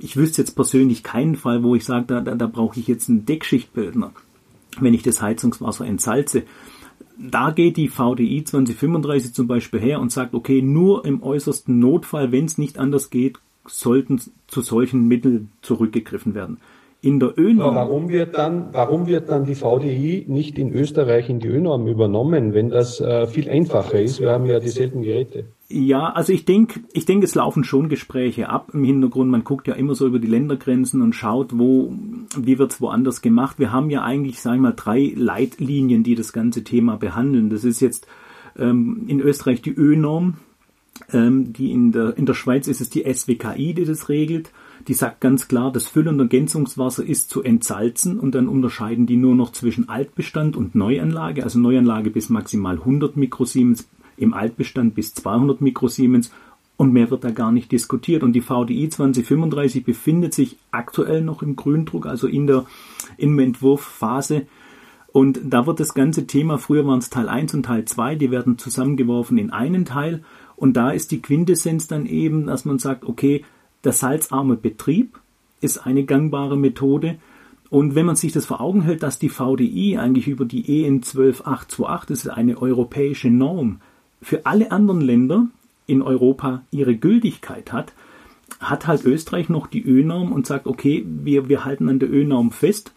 ich 0.00 0.16
wüsste 0.16 0.40
jetzt 0.40 0.54
persönlich 0.54 1.02
keinen 1.02 1.36
Fall, 1.36 1.62
wo 1.62 1.74
ich 1.74 1.84
sage, 1.84 2.06
da, 2.06 2.20
da, 2.22 2.34
da 2.34 2.46
brauche 2.46 2.80
ich 2.80 2.86
jetzt 2.86 3.10
einen 3.10 3.26
Deckschichtbildner, 3.26 4.12
wenn 4.80 4.94
ich 4.94 5.02
das 5.02 5.20
Heizungswasser 5.20 5.84
entsalze. 5.84 6.44
Da 7.18 7.50
geht 7.50 7.76
die 7.76 7.88
VDI 7.88 8.42
2035 8.42 9.34
zum 9.34 9.46
Beispiel 9.46 9.80
her 9.80 10.00
und 10.00 10.10
sagt, 10.10 10.32
okay, 10.34 10.62
nur 10.62 11.04
im 11.04 11.22
äußersten 11.22 11.78
Notfall, 11.78 12.32
wenn 12.32 12.46
es 12.46 12.56
nicht 12.56 12.78
anders 12.78 13.10
geht, 13.10 13.38
sollten 13.66 14.18
zu 14.46 14.62
solchen 14.62 15.08
Mitteln 15.08 15.50
zurückgegriffen 15.60 16.34
werden 16.34 16.56
in 17.04 17.20
der 17.20 17.38
ÖNORM. 17.38 17.74
Warum 17.74 18.08
wird 18.08 18.36
dann, 18.38 18.68
warum 18.72 19.06
wird 19.06 19.28
dann 19.28 19.44
die 19.44 19.54
VDI 19.54 20.24
nicht 20.26 20.58
in 20.58 20.72
Österreich 20.72 21.28
in 21.28 21.38
die 21.38 21.48
ÖNORM 21.48 21.86
übernommen, 21.86 22.54
wenn 22.54 22.70
das 22.70 22.98
äh, 23.00 23.26
viel 23.26 23.50
einfacher 23.50 24.00
ist? 24.00 24.20
Wir 24.20 24.30
haben 24.30 24.46
ja 24.46 24.58
dieselben 24.58 25.02
Geräte. 25.02 25.44
Ja, 25.68 26.10
also 26.10 26.32
ich 26.32 26.46
denke, 26.46 26.80
ich 26.94 27.04
denke, 27.04 27.26
es 27.26 27.34
laufen 27.34 27.62
schon 27.62 27.90
Gespräche 27.90 28.48
ab 28.48 28.70
im 28.72 28.84
Hintergrund. 28.84 29.30
Man 29.30 29.44
guckt 29.44 29.68
ja 29.68 29.74
immer 29.74 29.94
so 29.94 30.06
über 30.06 30.18
die 30.18 30.28
Ländergrenzen 30.28 31.02
und 31.02 31.14
schaut, 31.14 31.58
wo, 31.58 31.92
wie 32.38 32.58
wird's 32.58 32.80
woanders 32.80 33.20
gemacht. 33.20 33.58
Wir 33.58 33.70
haben 33.70 33.90
ja 33.90 34.02
eigentlich, 34.02 34.40
sagen 34.40 34.62
wir 34.62 34.70
mal, 34.70 34.74
drei 34.74 35.12
Leitlinien, 35.14 36.04
die 36.04 36.14
das 36.14 36.32
ganze 36.32 36.64
Thema 36.64 36.96
behandeln. 36.96 37.50
Das 37.50 37.64
ist 37.64 37.80
jetzt 37.80 38.06
ähm, 38.58 39.04
in 39.08 39.20
Österreich 39.20 39.60
die 39.60 39.74
ÖNORM, 39.74 40.34
ähm, 41.12 41.52
die 41.52 41.70
in 41.70 41.92
der, 41.92 42.16
in 42.16 42.24
der 42.24 42.34
Schweiz 42.34 42.66
ist 42.66 42.80
es 42.80 42.88
die 42.88 43.04
SWKI, 43.12 43.74
die 43.74 43.84
das 43.84 44.08
regelt 44.08 44.52
die 44.88 44.94
sagt 44.94 45.20
ganz 45.20 45.48
klar, 45.48 45.72
das 45.72 45.88
Füll- 45.88 46.08
und 46.08 46.20
Ergänzungswasser 46.20 47.04
ist 47.04 47.30
zu 47.30 47.42
entsalzen 47.42 48.18
und 48.18 48.34
dann 48.34 48.48
unterscheiden 48.48 49.06
die 49.06 49.16
nur 49.16 49.34
noch 49.34 49.52
zwischen 49.52 49.88
Altbestand 49.88 50.56
und 50.56 50.74
Neuanlage, 50.74 51.42
also 51.42 51.58
Neuanlage 51.58 52.10
bis 52.10 52.28
maximal 52.28 52.76
100 52.76 53.16
Mikrosiemens, 53.16 53.88
im 54.16 54.32
Altbestand 54.32 54.94
bis 54.94 55.14
200 55.14 55.60
Mikrosiemens 55.60 56.30
und 56.76 56.92
mehr 56.92 57.10
wird 57.10 57.24
da 57.24 57.30
gar 57.30 57.52
nicht 57.52 57.70
diskutiert. 57.72 58.22
Und 58.22 58.32
die 58.32 58.40
VDI 58.40 58.88
2035 58.88 59.84
befindet 59.84 60.34
sich 60.34 60.58
aktuell 60.70 61.22
noch 61.22 61.42
im 61.42 61.56
Gründruck, 61.56 62.06
also 62.06 62.26
in 62.26 62.46
der, 62.46 62.66
in 63.16 63.36
der 63.36 63.46
Entwurfphase. 63.46 64.46
Und 65.12 65.40
da 65.44 65.66
wird 65.66 65.78
das 65.78 65.94
ganze 65.94 66.26
Thema, 66.26 66.58
früher 66.58 66.86
waren 66.86 66.98
es 66.98 67.10
Teil 67.10 67.28
1 67.28 67.54
und 67.54 67.64
Teil 67.64 67.84
2, 67.84 68.16
die 68.16 68.32
werden 68.32 68.58
zusammengeworfen 68.58 69.38
in 69.38 69.50
einen 69.50 69.84
Teil. 69.84 70.24
Und 70.56 70.76
da 70.76 70.90
ist 70.90 71.12
die 71.12 71.22
Quintessenz 71.22 71.86
dann 71.86 72.06
eben, 72.06 72.46
dass 72.46 72.64
man 72.64 72.78
sagt, 72.78 73.04
okay, 73.04 73.44
Der 73.84 73.92
salzarme 73.92 74.56
Betrieb 74.56 75.18
ist 75.60 75.78
eine 75.78 76.04
gangbare 76.04 76.56
Methode. 76.56 77.18
Und 77.70 77.94
wenn 77.94 78.06
man 78.06 78.16
sich 78.16 78.32
das 78.32 78.46
vor 78.46 78.60
Augen 78.60 78.82
hält, 78.82 79.02
dass 79.02 79.18
die 79.18 79.28
VDI 79.28 79.98
eigentlich 79.98 80.28
über 80.28 80.44
die 80.44 80.84
EN 80.84 81.02
12828, 81.02 82.08
das 82.08 82.24
ist 82.24 82.28
eine 82.28 82.60
europäische 82.60 83.30
Norm, 83.30 83.80
für 84.22 84.46
alle 84.46 84.70
anderen 84.72 85.00
Länder 85.00 85.48
in 85.86 86.00
Europa 86.00 86.62
ihre 86.70 86.96
Gültigkeit 86.96 87.72
hat, 87.72 87.92
hat 88.60 88.86
halt 88.86 89.04
Österreich 89.04 89.48
noch 89.48 89.66
die 89.66 89.84
Ö-Norm 89.84 90.32
und 90.32 90.46
sagt, 90.46 90.66
okay, 90.66 91.04
wir, 91.06 91.48
wir 91.48 91.64
halten 91.64 91.88
an 91.88 91.98
der 91.98 92.10
Ö-Norm 92.10 92.50
fest. 92.50 92.92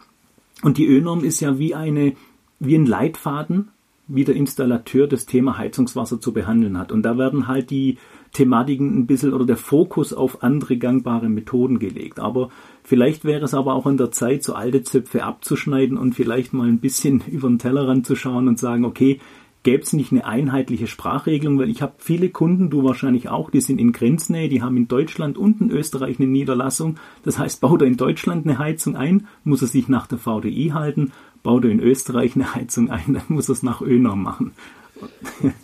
Und 0.61 0.77
die 0.77 0.87
Ö-Norm 0.87 1.23
ist 1.23 1.39
ja 1.41 1.59
wie 1.59 1.75
eine, 1.75 2.13
wie 2.59 2.75
ein 2.75 2.85
Leitfaden, 2.85 3.69
wie 4.07 4.23
der 4.23 4.35
Installateur 4.35 5.07
das 5.07 5.25
Thema 5.25 5.57
Heizungswasser 5.57 6.21
zu 6.21 6.31
behandeln 6.31 6.77
hat. 6.77 6.91
Und 6.91 7.03
da 7.03 7.17
werden 7.17 7.47
halt 7.47 7.69
die 7.69 7.97
Thematiken 8.33 8.97
ein 8.97 9.07
bisschen 9.07 9.33
oder 9.33 9.45
der 9.45 9.57
Fokus 9.57 10.13
auf 10.13 10.43
andere 10.43 10.77
gangbare 10.77 11.29
Methoden 11.29 11.79
gelegt. 11.79 12.19
Aber 12.19 12.49
vielleicht 12.83 13.25
wäre 13.25 13.45
es 13.45 13.53
aber 13.53 13.73
auch 13.73 13.85
an 13.85 13.97
der 13.97 14.11
Zeit, 14.11 14.43
so 14.43 14.53
alte 14.53 14.83
Zöpfe 14.83 15.23
abzuschneiden 15.23 15.97
und 15.97 16.13
vielleicht 16.13 16.53
mal 16.53 16.67
ein 16.67 16.79
bisschen 16.79 17.23
über 17.31 17.47
den 17.47 17.59
Tellerrand 17.59 18.05
zu 18.05 18.15
schauen 18.15 18.47
und 18.47 18.59
sagen, 18.59 18.85
okay, 18.85 19.19
gäbe 19.67 19.83
es 19.83 19.91
nicht 19.91 20.13
eine 20.13 20.25
einheitliche 20.25 20.87
Sprachregelung, 20.87 21.59
weil 21.59 21.69
ich 21.69 21.81
habe 21.81 21.95
viele 21.97 22.29
Kunden, 22.29 22.69
du 22.69 22.85
wahrscheinlich 22.85 23.27
auch, 23.27 23.49
die 23.49 23.59
sind 23.59 23.81
in 23.81 23.91
Grenznähe, 23.91 24.47
die 24.47 24.61
haben 24.61 24.77
in 24.77 24.87
Deutschland 24.87 25.37
und 25.37 25.59
in 25.59 25.71
Österreich 25.71 26.19
eine 26.19 26.27
Niederlassung. 26.29 26.95
Das 27.23 27.37
heißt, 27.37 27.59
baut 27.59 27.81
er 27.81 27.87
in 27.87 27.97
Deutschland 27.97 28.45
eine 28.47 28.59
Heizung 28.59 28.95
ein, 28.95 29.27
muss 29.43 29.61
er 29.61 29.67
sich 29.67 29.89
nach 29.89 30.07
der 30.07 30.19
VDI 30.19 30.71
halten, 30.73 31.11
baut 31.43 31.65
er 31.65 31.71
in 31.71 31.81
Österreich 31.81 32.35
eine 32.35 32.55
Heizung 32.55 32.89
ein, 32.89 33.15
dann 33.15 33.23
muss 33.27 33.49
er 33.49 33.53
es 33.53 33.63
nach 33.63 33.81
ÖNOR 33.81 34.15
machen. 34.15 34.53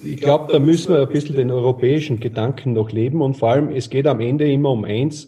Ich 0.04 0.18
glaube, 0.18 0.52
da 0.52 0.60
müssen 0.60 0.94
wir 0.94 1.02
ein 1.02 1.10
bisschen 1.10 1.36
den 1.36 1.52
europäischen 1.52 2.20
Gedanken 2.20 2.74
noch 2.74 2.92
leben 2.92 3.22
und 3.22 3.38
vor 3.38 3.50
allem, 3.50 3.70
es 3.70 3.90
geht 3.90 4.08
am 4.08 4.20
Ende 4.20 4.52
immer 4.52 4.72
um 4.72 4.84
eins, 4.84 5.28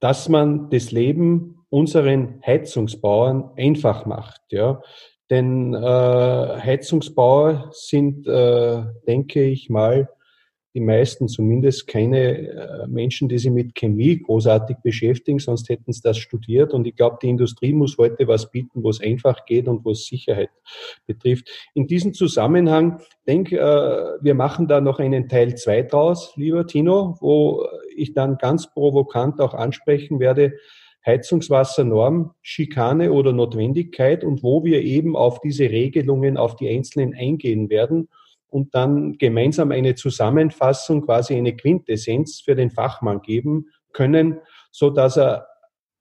dass 0.00 0.28
man 0.28 0.70
das 0.70 0.92
Leben 0.92 1.64
unseren 1.70 2.40
Heizungsbauern 2.46 3.50
einfach 3.56 4.06
macht. 4.06 4.40
Ja. 4.50 4.82
Denn 5.30 5.74
äh, 5.74 5.78
Heizungsbauer 5.78 7.70
sind, 7.72 8.26
äh, 8.26 8.82
denke 9.06 9.44
ich 9.44 9.68
mal, 9.68 10.08
die 10.74 10.80
meisten 10.80 11.28
zumindest 11.28 11.86
keine 11.86 12.38
äh, 12.38 12.86
Menschen, 12.86 13.28
die 13.28 13.38
sich 13.38 13.50
mit 13.50 13.74
Chemie 13.74 14.20
großartig 14.20 14.76
beschäftigen, 14.82 15.38
sonst 15.38 15.68
hätten 15.68 15.92
sie 15.92 16.02
das 16.02 16.18
studiert. 16.18 16.74
Und 16.74 16.86
ich 16.86 16.94
glaube, 16.94 17.18
die 17.22 17.30
Industrie 17.30 17.72
muss 17.72 17.96
heute 17.96 18.28
was 18.28 18.50
bieten, 18.50 18.82
wo 18.82 18.90
es 18.90 19.00
einfach 19.00 19.46
geht 19.46 19.66
und 19.66 19.84
wo 19.84 19.92
es 19.92 20.06
Sicherheit 20.06 20.50
betrifft. 21.06 21.48
In 21.74 21.86
diesem 21.86 22.12
Zusammenhang 22.12 23.00
denke, 23.26 23.58
äh, 23.58 24.22
wir 24.22 24.34
machen 24.34 24.68
da 24.68 24.80
noch 24.80 24.98
einen 24.98 25.28
Teil 25.28 25.54
zwei 25.56 25.82
draus, 25.82 26.34
lieber 26.36 26.66
Tino, 26.66 27.16
wo 27.20 27.66
ich 27.96 28.12
dann 28.12 28.36
ganz 28.36 28.70
provokant 28.72 29.40
auch 29.40 29.54
ansprechen 29.54 30.20
werde, 30.20 30.54
Heizungswassernorm, 31.06 32.32
Schikane 32.42 33.12
oder 33.12 33.32
Notwendigkeit 33.32 34.24
und 34.24 34.42
wo 34.42 34.64
wir 34.64 34.82
eben 34.82 35.16
auf 35.16 35.40
diese 35.40 35.70
Regelungen, 35.70 36.36
auf 36.36 36.56
die 36.56 36.68
einzelnen 36.68 37.14
eingehen 37.14 37.70
werden 37.70 38.08
und 38.48 38.74
dann 38.74 39.18
gemeinsam 39.18 39.72
eine 39.72 39.94
Zusammenfassung, 39.94 41.04
quasi 41.04 41.36
eine 41.36 41.56
Quintessenz 41.56 42.40
für 42.40 42.54
den 42.54 42.70
Fachmann 42.70 43.22
geben 43.22 43.66
können, 43.92 44.38
so 44.70 44.90
dass 44.90 45.16
er 45.16 45.48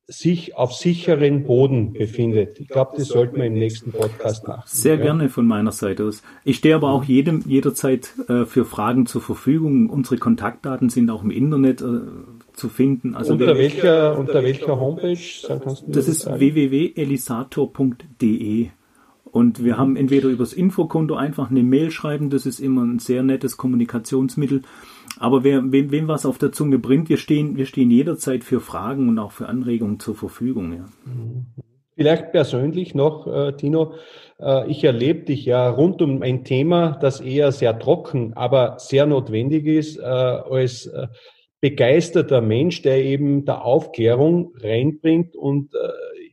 sich 0.09 0.55
auf 0.55 0.73
sicheren 0.73 1.43
Boden 1.43 1.91
befindet. 1.91 2.61
Ich 2.61 2.69
glaube, 2.69 2.93
das 2.95 3.09
sollten 3.09 3.35
wir 3.35 3.43
im 3.43 3.55
nächsten 3.55 3.91
Podcast 3.91 4.47
machen. 4.47 4.63
Sehr 4.65 4.95
ja. 4.95 5.01
gerne 5.01 5.27
von 5.27 5.45
meiner 5.45 5.73
Seite 5.73 6.05
aus. 6.05 6.23
Ich 6.45 6.55
stehe 6.57 6.75
aber 6.75 6.91
auch 6.91 7.03
jedem 7.03 7.43
jederzeit 7.45 8.13
äh, 8.29 8.45
für 8.45 8.63
Fragen 8.63 9.05
zur 9.05 9.21
Verfügung. 9.21 9.89
Unsere 9.89 10.17
Kontaktdaten 10.17 10.89
sind 10.89 11.09
auch 11.09 11.23
im 11.23 11.31
Internet 11.31 11.81
äh, 11.81 11.99
zu 12.53 12.69
finden. 12.69 13.15
Also 13.15 13.33
unter 13.33 13.57
welcher, 13.57 14.17
unter 14.17 14.43
welcher 14.43 14.79
Homepage? 14.79 15.19
Das, 15.45 15.83
das 15.85 16.07
ist 16.07 16.25
www.elisator.de. 16.25 18.69
Und 19.31 19.63
wir 19.63 19.77
haben 19.77 19.95
entweder 19.95 20.29
übers 20.29 20.53
Infokonto 20.53 21.15
einfach 21.15 21.49
eine 21.49 21.63
Mail 21.63 21.91
schreiben, 21.91 22.29
das 22.29 22.45
ist 22.45 22.59
immer 22.59 22.83
ein 22.83 22.99
sehr 22.99 23.23
nettes 23.23 23.57
Kommunikationsmittel. 23.57 24.61
Aber 25.19 25.43
wer, 25.43 25.71
wem, 25.71 25.91
wem 25.91 26.07
was 26.07 26.25
auf 26.25 26.37
der 26.37 26.51
Zunge 26.51 26.79
bringt, 26.79 27.09
wir 27.09 27.17
stehen, 27.17 27.57
wir 27.57 27.65
stehen 27.65 27.91
jederzeit 27.91 28.43
für 28.43 28.59
Fragen 28.59 29.09
und 29.09 29.19
auch 29.19 29.31
für 29.31 29.47
Anregungen 29.47 29.99
zur 29.99 30.15
Verfügung. 30.15 30.73
Ja. 30.73 30.85
Vielleicht 31.95 32.31
persönlich 32.31 32.93
noch, 32.93 33.25
äh, 33.25 33.53
Tino, 33.53 33.93
äh, 34.39 34.69
ich 34.69 34.83
erlebe 34.83 35.25
dich 35.25 35.45
ja 35.45 35.67
rund 35.69 36.01
um 36.01 36.21
ein 36.21 36.43
Thema, 36.43 36.97
das 37.01 37.21
eher 37.21 37.51
sehr 37.51 37.77
trocken, 37.79 38.33
aber 38.35 38.75
sehr 38.77 39.07
notwendig 39.07 39.65
ist, 39.65 39.97
äh, 39.97 40.03
als 40.03 40.85
äh, 40.85 41.07
begeisterter 41.59 42.41
Mensch, 42.41 42.83
der 42.83 43.03
eben 43.03 43.45
der 43.45 43.65
Aufklärung 43.65 44.53
reinbringt 44.61 45.35
und 45.35 45.73
äh, 45.73 45.77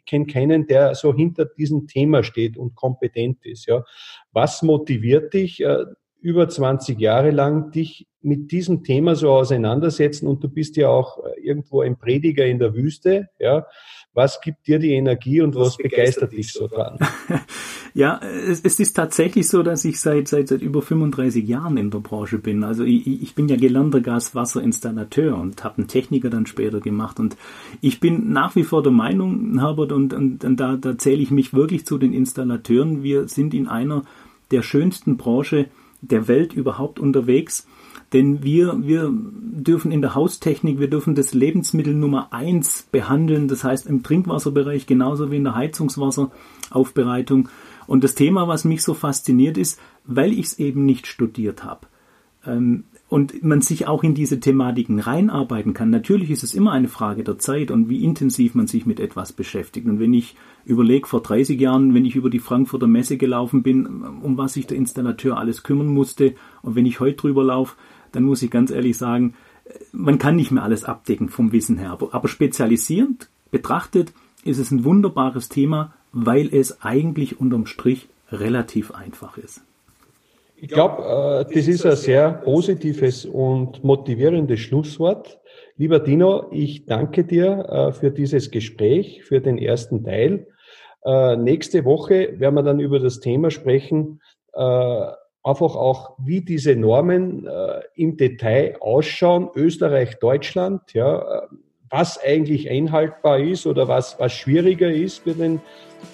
kenne 0.07 0.27
keinen, 0.27 0.67
der 0.67 0.95
so 0.95 1.15
hinter 1.15 1.47
diesem 1.47 1.87
Thema 1.87 2.23
steht 2.23 2.57
und 2.57 2.75
kompetent 2.75 3.45
ist. 3.45 3.67
Ja. 3.67 3.85
Was 4.33 4.63
motiviert 4.63 5.35
dich, 5.35 5.61
äh, 5.61 5.85
über 6.25 6.49
20 6.49 6.99
Jahre 6.99 7.31
lang 7.31 7.71
dich 7.71 8.07
mit 8.23 8.51
diesem 8.51 8.83
Thema 8.83 9.15
so 9.15 9.31
auseinandersetzen 9.31 10.27
und 10.27 10.43
du 10.43 10.49
bist 10.49 10.77
ja 10.77 10.89
auch 10.89 11.19
äh, 11.19 11.39
irgendwo 11.47 11.83
ein 11.83 11.99
Prediger 11.99 12.47
in 12.47 12.59
der 12.59 12.75
Wüste, 12.75 13.29
ja. 13.39 13.67
Was 14.17 14.41
gibt 14.41 14.69
dir 14.69 14.79
die 14.79 14.93
Energie 14.93 15.41
und 15.41 15.57
was, 15.57 15.71
was 15.71 15.77
begeistert, 15.77 16.31
begeistert 16.31 16.33
dich 16.33 16.53
so 16.53 16.69
dran? 16.69 16.99
ja, 17.95 18.21
es, 18.23 18.61
es, 18.61 18.79
ist 18.79 18.95
tatsächlich 18.95 19.49
so, 19.49 19.65
dass 19.65 19.85
ich 19.85 19.99
seit, 19.99 20.29
seit, 20.29 20.47
seit 20.47 20.63
über 20.63 20.83
35 20.83 21.47
Jahren 21.47 21.77
in 21.77 21.91
der 21.91 21.99
Branche 21.99 22.39
bin. 22.39 22.63
Also 22.63 22.85
ich, 22.85 23.07
ich 23.07 23.35
bin 23.35 23.49
ja 23.49 23.57
gelernter 23.57 24.01
Gaswasserinstallateur 24.01 25.37
und 25.37 25.65
habe 25.65 25.79
einen 25.79 25.89
Techniker 25.89 26.31
dann 26.31 26.47
später 26.47 26.79
gemacht. 26.79 27.19
Und 27.19 27.37
ich 27.81 27.99
bin 27.99 28.33
nach 28.33 28.55
wie 28.55 28.63
vor 28.63 28.85
der 28.85 28.93
Meinung, 28.93 29.59
Herbert, 29.59 29.91
und, 29.91 30.15
und, 30.15 30.45
und 30.45 30.61
da, 30.61 30.77
da 30.77 30.97
zähle 30.97 31.21
ich 31.21 31.33
mich 31.33 31.53
wirklich 31.53 31.85
zu 31.85 31.99
den 31.99 32.13
Installateuren. 32.13 33.03
Wir 33.03 33.27
sind 33.27 33.53
in 33.53 33.67
einer 33.67 34.05
der 34.53 34.63
schönsten 34.63 35.17
Branche 35.17 35.67
der 36.11 36.29
Welt 36.29 36.53
überhaupt 36.53 36.99
unterwegs. 36.99 37.67
Denn 38.13 38.45
wir, 38.45 38.77
wir 38.81 39.11
dürfen 39.13 39.91
in 39.91 40.01
der 40.01 40.15
Haustechnik, 40.15 40.79
wir 40.79 40.89
dürfen 40.89 41.15
das 41.15 41.35
Lebensmittel 41.35 41.95
Nummer 41.95 42.33
eins 42.33 42.87
behandeln, 42.93 43.49
das 43.49 43.65
heißt 43.65 43.87
im 43.87 44.03
Trinkwasserbereich 44.03 44.87
genauso 44.87 45.31
wie 45.31 45.37
in 45.37 45.45
der 45.45 45.57
Heizungswasseraufbereitung. 45.57 47.49
Und 47.87 48.05
das 48.05 48.15
Thema, 48.15 48.47
was 48.47 48.65
mich 48.65 48.83
so 48.83 48.95
fasziniert 48.95 49.59
ist, 49.59 49.81
weil 50.05 50.33
ich 50.33 50.47
es 50.47 50.59
eben 50.59 50.85
nicht 50.85 51.07
studiert 51.07 51.65
habe. 51.65 51.87
Ähm, 52.47 52.85
und 53.15 53.45
man 53.45 53.61
sich 53.61 53.87
auch 53.87 54.03
in 54.03 54.15
diese 54.15 54.41
Thematiken 54.41 54.99
reinarbeiten 54.99 55.73
kann. 55.73 55.89
Natürlich 55.89 56.33
ist 56.33 56.43
es 56.43 56.53
immer 56.53 56.73
eine 56.73 56.89
Frage 56.89 57.23
der 57.23 57.39
Zeit 57.39 57.71
und 57.71 57.89
wie 57.89 58.03
intensiv 58.03 58.57
man 58.57 58.67
sich 58.67 58.87
mit 58.87 58.99
etwas 58.99 59.33
beschäftigt. 59.33 59.87
Und 59.87 60.01
wenn 60.01 60.13
ich 60.13 60.35
überlege, 60.65 61.07
vor 61.07 61.23
30 61.23 61.61
Jahren, 61.61 61.95
wenn 61.95 62.05
ich 62.05 62.17
über 62.17 62.29
die 62.29 62.41
Frankfurter 62.41 62.89
Messe 62.89 63.17
gelaufen 63.17 63.63
bin, 63.63 63.87
um 64.03 64.37
was 64.37 64.55
sich 64.55 64.67
der 64.67 64.79
Installateur 64.79 65.39
alles 65.39 65.63
kümmern 65.63 65.87
musste, 65.87 66.35
und 66.63 66.75
wenn 66.75 66.87
ich 66.87 66.99
heute 66.99 67.19
drüber 67.19 67.45
laufe, 67.45 67.77
dann 68.11 68.25
muss 68.25 68.43
ich 68.43 68.51
ganz 68.51 68.73
ehrlich 68.73 68.99
sagen, 68.99 69.35
man 69.93 70.19
kann 70.19 70.35
nicht 70.35 70.51
mehr 70.51 70.65
alles 70.65 70.83
abdecken 70.83 71.29
vom 71.29 71.53
Wissen 71.53 71.79
her. 71.79 71.97
Aber 72.11 72.27
spezialisierend 72.27 73.29
betrachtet 73.53 74.13
ist 74.43 74.59
es 74.59 74.73
ein 74.73 74.83
wunderbares 74.83 75.49
Thema, 75.49 75.95
weil 76.11 76.53
es 76.53 76.83
eigentlich 76.83 77.39
unterm 77.39 77.67
Strich 77.67 78.09
relativ 78.33 78.91
einfach 78.91 79.39
ist. 79.39 79.63
Ich 80.65 80.71
glaube, 80.71 81.45
äh, 81.51 81.55
das 81.55 81.69
ist 81.69 81.85
ein 81.85 81.95
sehr 81.95 82.33
positives 82.33 83.27
und 83.27 83.85
motivierendes 83.85 84.61
Schlusswort. 84.61 85.39
Lieber 85.77 86.01
Dino, 86.01 86.47
ich 86.53 86.87
danke 86.87 87.25
dir 87.25 87.67
äh, 87.69 87.93
für 87.93 88.11
dieses 88.11 88.51
Gespräch, 88.51 89.25
für 89.25 89.43
den 89.43 89.59
ersten 89.59 90.03
Teil. 90.05 90.47
Äh, 91.05 91.37
nächste 91.37 91.85
Woche 91.85 92.41
werden 92.41 92.55
wir 92.55 92.63
dann 92.63 92.81
über 92.81 92.99
das 92.99 93.21
Thema 93.21 93.51
sprechen, 93.51 94.23
einfach 94.57 95.75
auch, 95.75 96.17
wie 96.25 96.41
diese 96.41 96.77
Normen 96.77 97.49
im 97.97 98.17
Detail 98.17 98.77
ausschauen, 98.79 99.51
Österreich, 99.57 100.21
Deutschland, 100.21 100.95
ja, 100.95 101.49
was 101.91 102.23
eigentlich 102.23 102.71
einhaltbar 102.71 103.41
ist 103.41 103.67
oder 103.67 103.89
was, 103.89 104.17
was 104.21 104.33
schwieriger 104.33 104.89
ist 104.89 105.25
für 105.25 105.33
den 105.33 105.61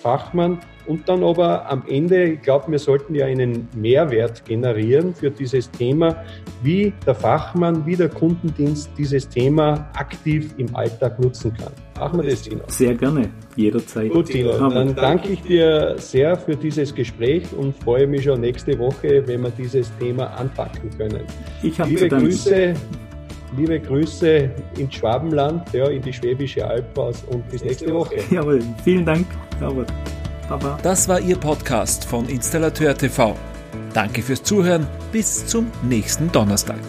Fachmann 0.00 0.60
und 0.86 1.08
dann 1.08 1.22
aber 1.22 1.70
am 1.70 1.82
Ende, 1.88 2.24
ich 2.24 2.42
glaube, 2.42 2.70
wir 2.70 2.78
sollten 2.78 3.14
ja 3.14 3.26
einen 3.26 3.68
Mehrwert 3.74 4.44
generieren 4.44 5.14
für 5.14 5.30
dieses 5.30 5.70
Thema, 5.70 6.24
wie 6.62 6.92
der 7.06 7.14
Fachmann, 7.14 7.84
wie 7.86 7.96
der 7.96 8.08
Kundendienst 8.08 8.90
dieses 8.96 9.28
Thema 9.28 9.88
aktiv 9.94 10.54
im 10.58 10.74
Alltag 10.74 11.18
nutzen 11.20 11.52
kann. 11.54 11.72
Machen 11.98 12.22
wir 12.22 12.30
das, 12.30 12.42
Tino? 12.42 12.62
Sehr 12.68 12.94
gerne, 12.94 13.30
jederzeit. 13.56 14.10
Gut, 14.10 14.26
Tino, 14.26 14.52
dann 14.70 14.94
danke 14.94 15.30
ich 15.30 15.42
dir 15.42 15.94
sehr 15.98 16.36
für 16.36 16.56
dieses 16.56 16.94
Gespräch 16.94 17.44
und 17.56 17.76
freue 17.76 18.06
mich 18.06 18.24
schon 18.24 18.40
nächste 18.40 18.78
Woche, 18.78 19.26
wenn 19.26 19.42
wir 19.42 19.50
dieses 19.50 19.90
Thema 19.98 20.26
anpacken 20.36 20.90
können. 20.96 21.24
Ich 21.62 21.78
habe 21.78 21.90
Liebe 21.90 22.08
Grüße 22.08 22.74
liebe 23.56 23.80
Grüße 23.80 24.50
ins 24.78 24.94
Schwabenland, 24.94 25.72
ja, 25.72 25.88
in 25.88 26.02
die 26.02 26.12
Schwäbische 26.12 26.66
Alb 26.66 26.96
und 26.96 27.48
bis 27.50 27.64
nächste 27.64 27.92
Woche. 27.92 28.16
Jawohl, 28.30 28.62
vielen 28.84 29.04
Dank, 29.04 29.26
Robert. 29.60 29.92
Baba. 30.50 30.78
Das 30.82 31.08
war 31.08 31.20
Ihr 31.20 31.36
Podcast 31.36 32.04
von 32.04 32.28
Installateur 32.28 32.94
TV. 32.94 33.36
Danke 33.94 34.20
fürs 34.20 34.42
Zuhören. 34.42 34.86
Bis 35.12 35.46
zum 35.46 35.70
nächsten 35.82 36.30
Donnerstag. 36.32 36.80